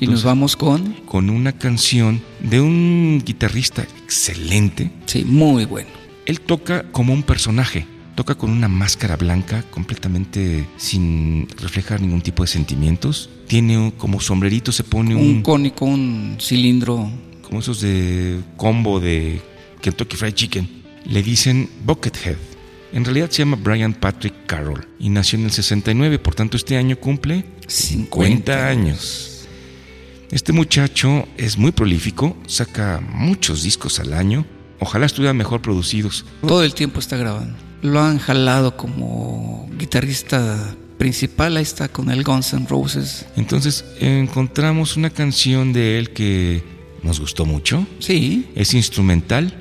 Y 0.00 0.06
nos 0.06 0.22
vamos 0.24 0.56
con, 0.56 0.92
Con 1.06 1.28
una 1.30 1.52
canción 1.52 2.22
de 2.40 2.60
un 2.60 3.22
guitarrista 3.24 3.82
excelente. 4.04 4.90
sí, 5.06 5.24
muy 5.24 5.64
bueno. 5.64 5.88
Él 6.26 6.40
toca 6.40 6.84
como 6.92 7.12
un 7.12 7.22
personaje. 7.24 7.86
Toca 8.14 8.34
con 8.34 8.50
una 8.50 8.68
máscara 8.68 9.16
blanca, 9.16 9.64
completamente 9.70 10.66
sin 10.76 11.48
reflejar 11.60 12.00
ningún 12.00 12.20
tipo 12.20 12.42
de 12.42 12.46
sentimientos. 12.48 13.30
Tiene 13.46 13.78
un- 13.78 13.90
como 13.90 14.20
sombrerito, 14.20 14.70
se 14.70 14.84
pone 14.84 15.14
un, 15.14 15.22
Un 15.36 15.42
cónico, 15.42 15.84
un 15.86 16.36
cilindro. 16.40 17.10
como 17.42 17.60
esos 17.60 17.80
de 17.80 18.40
combo 18.56 18.98
de 19.00 19.40
Kentucky 19.80 20.16
Fried 20.16 20.34
Chicken. 20.34 20.68
Le 21.06 21.22
dicen 21.22 21.68
Buckethead. 21.84 22.36
En 22.92 23.04
realidad 23.04 23.30
se 23.30 23.38
llama 23.38 23.56
Brian 23.62 23.94
Patrick 23.94 24.34
Carroll 24.46 24.86
y 24.98 25.08
nació 25.08 25.38
en 25.38 25.46
el 25.46 25.50
69, 25.50 26.18
por 26.18 26.34
tanto 26.34 26.56
este 26.58 26.76
año 26.76 26.96
cumple 26.98 27.44
50 27.66 28.68
años. 28.68 29.46
Este 30.30 30.52
muchacho 30.52 31.26
es 31.36 31.58
muy 31.58 31.72
prolífico, 31.72 32.36
saca 32.46 33.00
muchos 33.14 33.62
discos 33.62 33.98
al 34.00 34.12
año. 34.14 34.46
Ojalá 34.80 35.06
estuvieran 35.06 35.36
mejor 35.36 35.60
producidos. 35.62 36.24
Todo 36.46 36.62
el 36.64 36.74
tiempo 36.74 37.00
está 37.00 37.16
grabando. 37.16 37.54
Lo 37.82 38.00
han 38.00 38.18
jalado 38.18 38.76
como 38.76 39.68
guitarrista 39.76 40.74
principal. 40.98 41.56
Ahí 41.56 41.62
está 41.64 41.88
con 41.88 42.10
el 42.10 42.22
Guns 42.22 42.52
N' 42.52 42.66
Roses. 42.68 43.26
Entonces 43.36 43.84
encontramos 44.00 44.96
una 44.96 45.10
canción 45.10 45.72
de 45.72 45.98
él 45.98 46.10
que 46.10 46.62
nos 47.02 47.18
gustó 47.20 47.44
mucho. 47.44 47.86
Sí, 47.98 48.48
Es 48.54 48.74
instrumental 48.74 49.52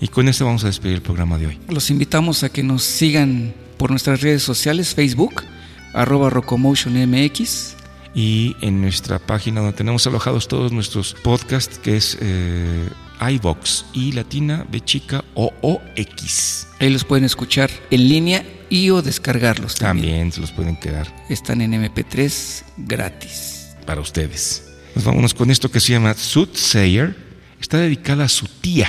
y 0.00 0.08
con 0.08 0.28
esta 0.28 0.44
vamos 0.44 0.64
a 0.64 0.68
despedir 0.68 0.94
el 0.96 1.02
programa 1.02 1.36
de 1.36 1.48
hoy. 1.48 1.58
los 1.68 1.90
invitamos 1.90 2.42
a 2.42 2.48
que 2.48 2.62
nos 2.62 2.82
sigan 2.82 3.52
por 3.76 3.90
nuestras 3.90 4.22
redes 4.22 4.42
sociales, 4.42 4.94
Facebook, 4.94 5.42
arroba 5.92 6.30
RocomotionMX. 6.30 7.76
Y 8.14 8.56
en 8.60 8.80
nuestra 8.80 9.18
página 9.18 9.60
donde 9.60 9.76
tenemos 9.76 10.06
alojados 10.06 10.48
todos 10.48 10.72
nuestros 10.72 11.14
podcasts, 11.22 11.78
que 11.78 11.96
es 11.96 12.18
eh, 12.20 12.88
iVox 13.20 13.84
y 13.92 14.12
latina 14.12 14.66
B 14.70 14.80
chica 14.80 15.24
o 15.34 15.52
O 15.62 15.80
X. 15.96 16.66
Ahí 16.80 16.90
los 16.90 17.04
pueden 17.04 17.24
escuchar 17.24 17.70
en 17.90 18.08
línea 18.08 18.44
y 18.68 18.90
o 18.90 19.02
descargarlos 19.02 19.74
también. 19.76 20.06
También 20.06 20.32
se 20.32 20.40
los 20.40 20.52
pueden 20.52 20.76
quedar 20.76 21.06
Están 21.28 21.60
en 21.60 21.72
MP3 21.72 22.62
gratis. 22.78 23.76
para 23.86 24.00
ustedes. 24.00 24.66
Pues 24.94 25.04
vámonos 25.04 25.34
con 25.34 25.50
esto 25.50 25.70
que 25.70 25.80
se 25.80 25.92
llama 25.92 26.14
Soothsayer. 26.14 27.16
Está 27.60 27.78
dedicada 27.78 28.24
a 28.24 28.28
su 28.28 28.46
tía. 28.46 28.88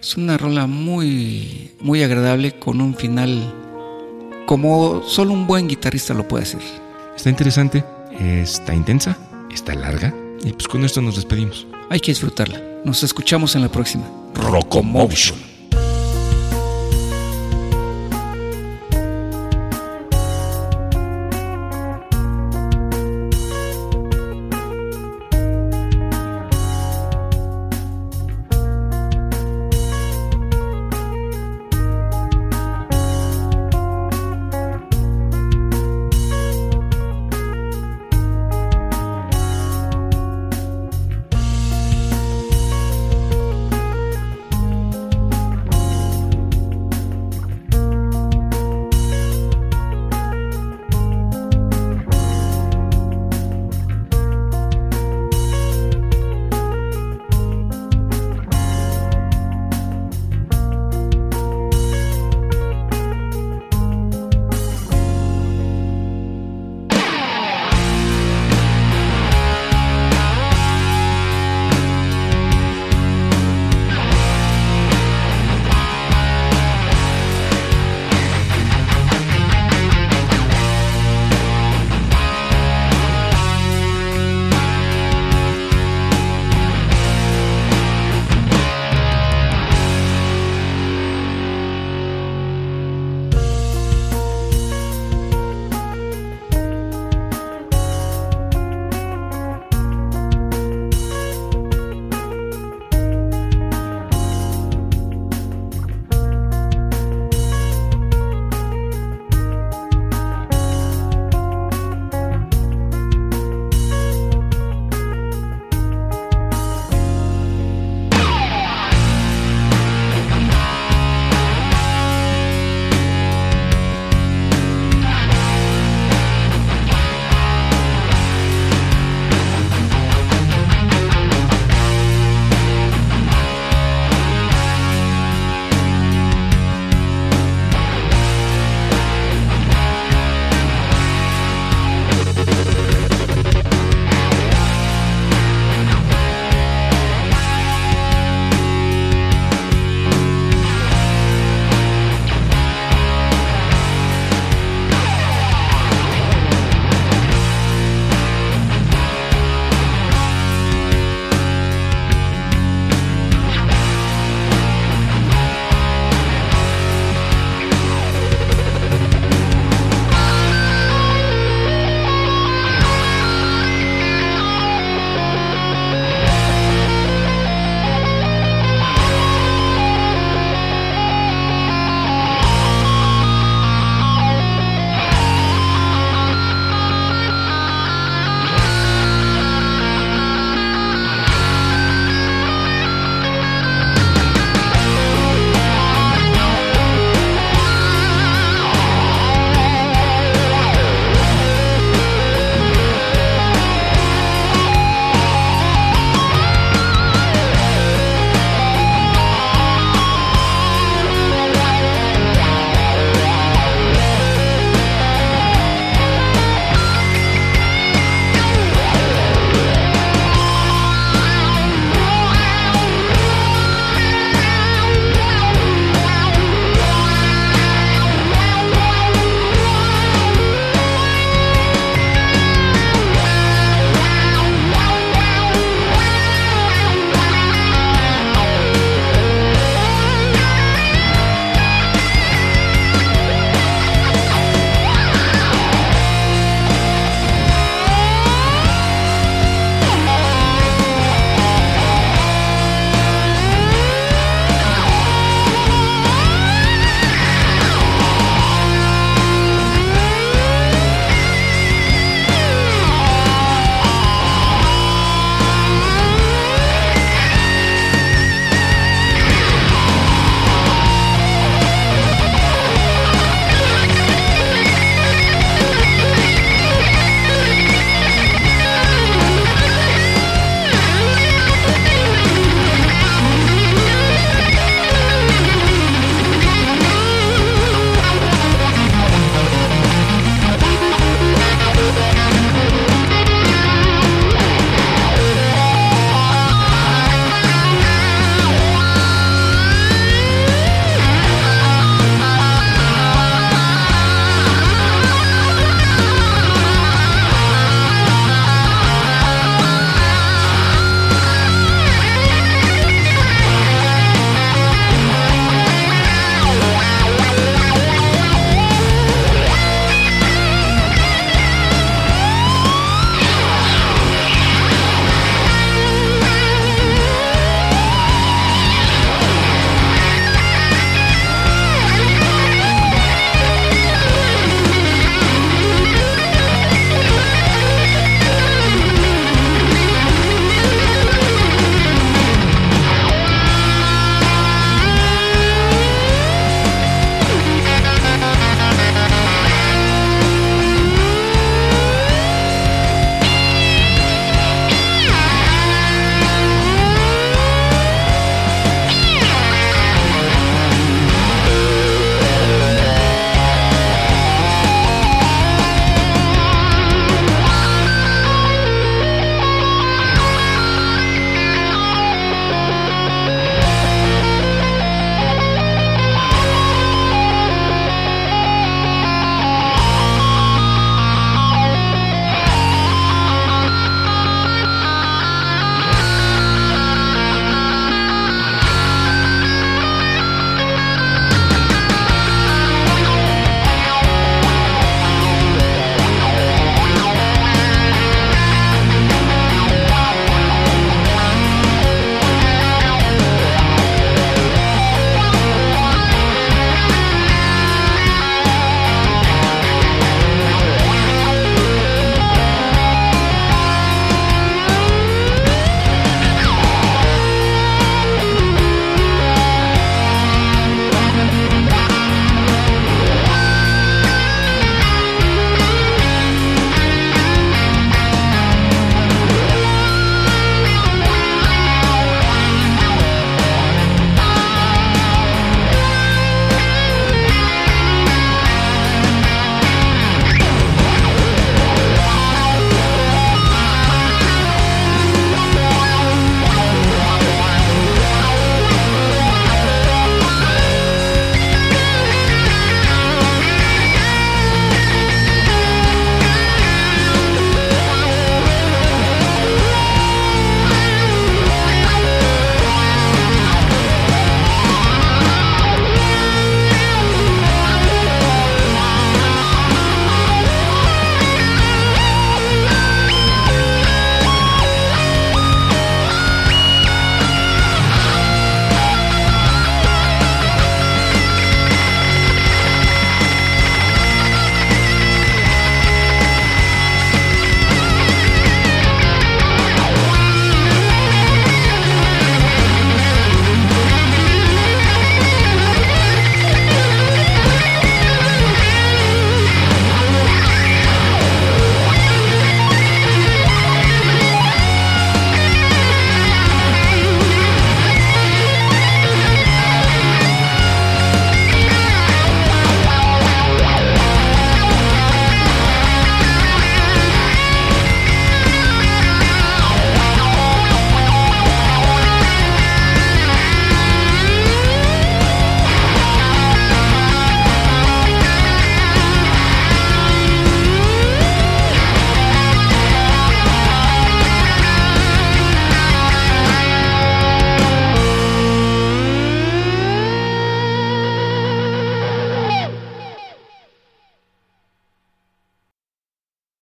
Es 0.00 0.16
una 0.16 0.38
rola 0.38 0.66
muy, 0.66 1.72
muy 1.80 2.02
agradable 2.02 2.58
con 2.58 2.80
un 2.80 2.94
final 2.94 3.52
como 4.46 5.02
solo 5.02 5.32
un 5.32 5.46
buen 5.46 5.66
guitarrista 5.66 6.14
lo 6.14 6.26
puede 6.28 6.44
hacer. 6.44 6.60
Está 7.16 7.30
interesante, 7.30 7.84
está 8.20 8.74
intensa, 8.74 9.16
está 9.52 9.74
larga. 9.74 10.14
Y 10.44 10.52
pues 10.52 10.68
con 10.68 10.84
esto 10.84 11.00
nos 11.00 11.16
despedimos. 11.16 11.66
Hay 11.90 12.00
que 12.00 12.12
disfrutarla. 12.12 12.60
Nos 12.84 13.02
escuchamos 13.02 13.54
en 13.56 13.62
la 13.62 13.68
próxima. 13.68 14.04
Rocomotion. 14.34 15.55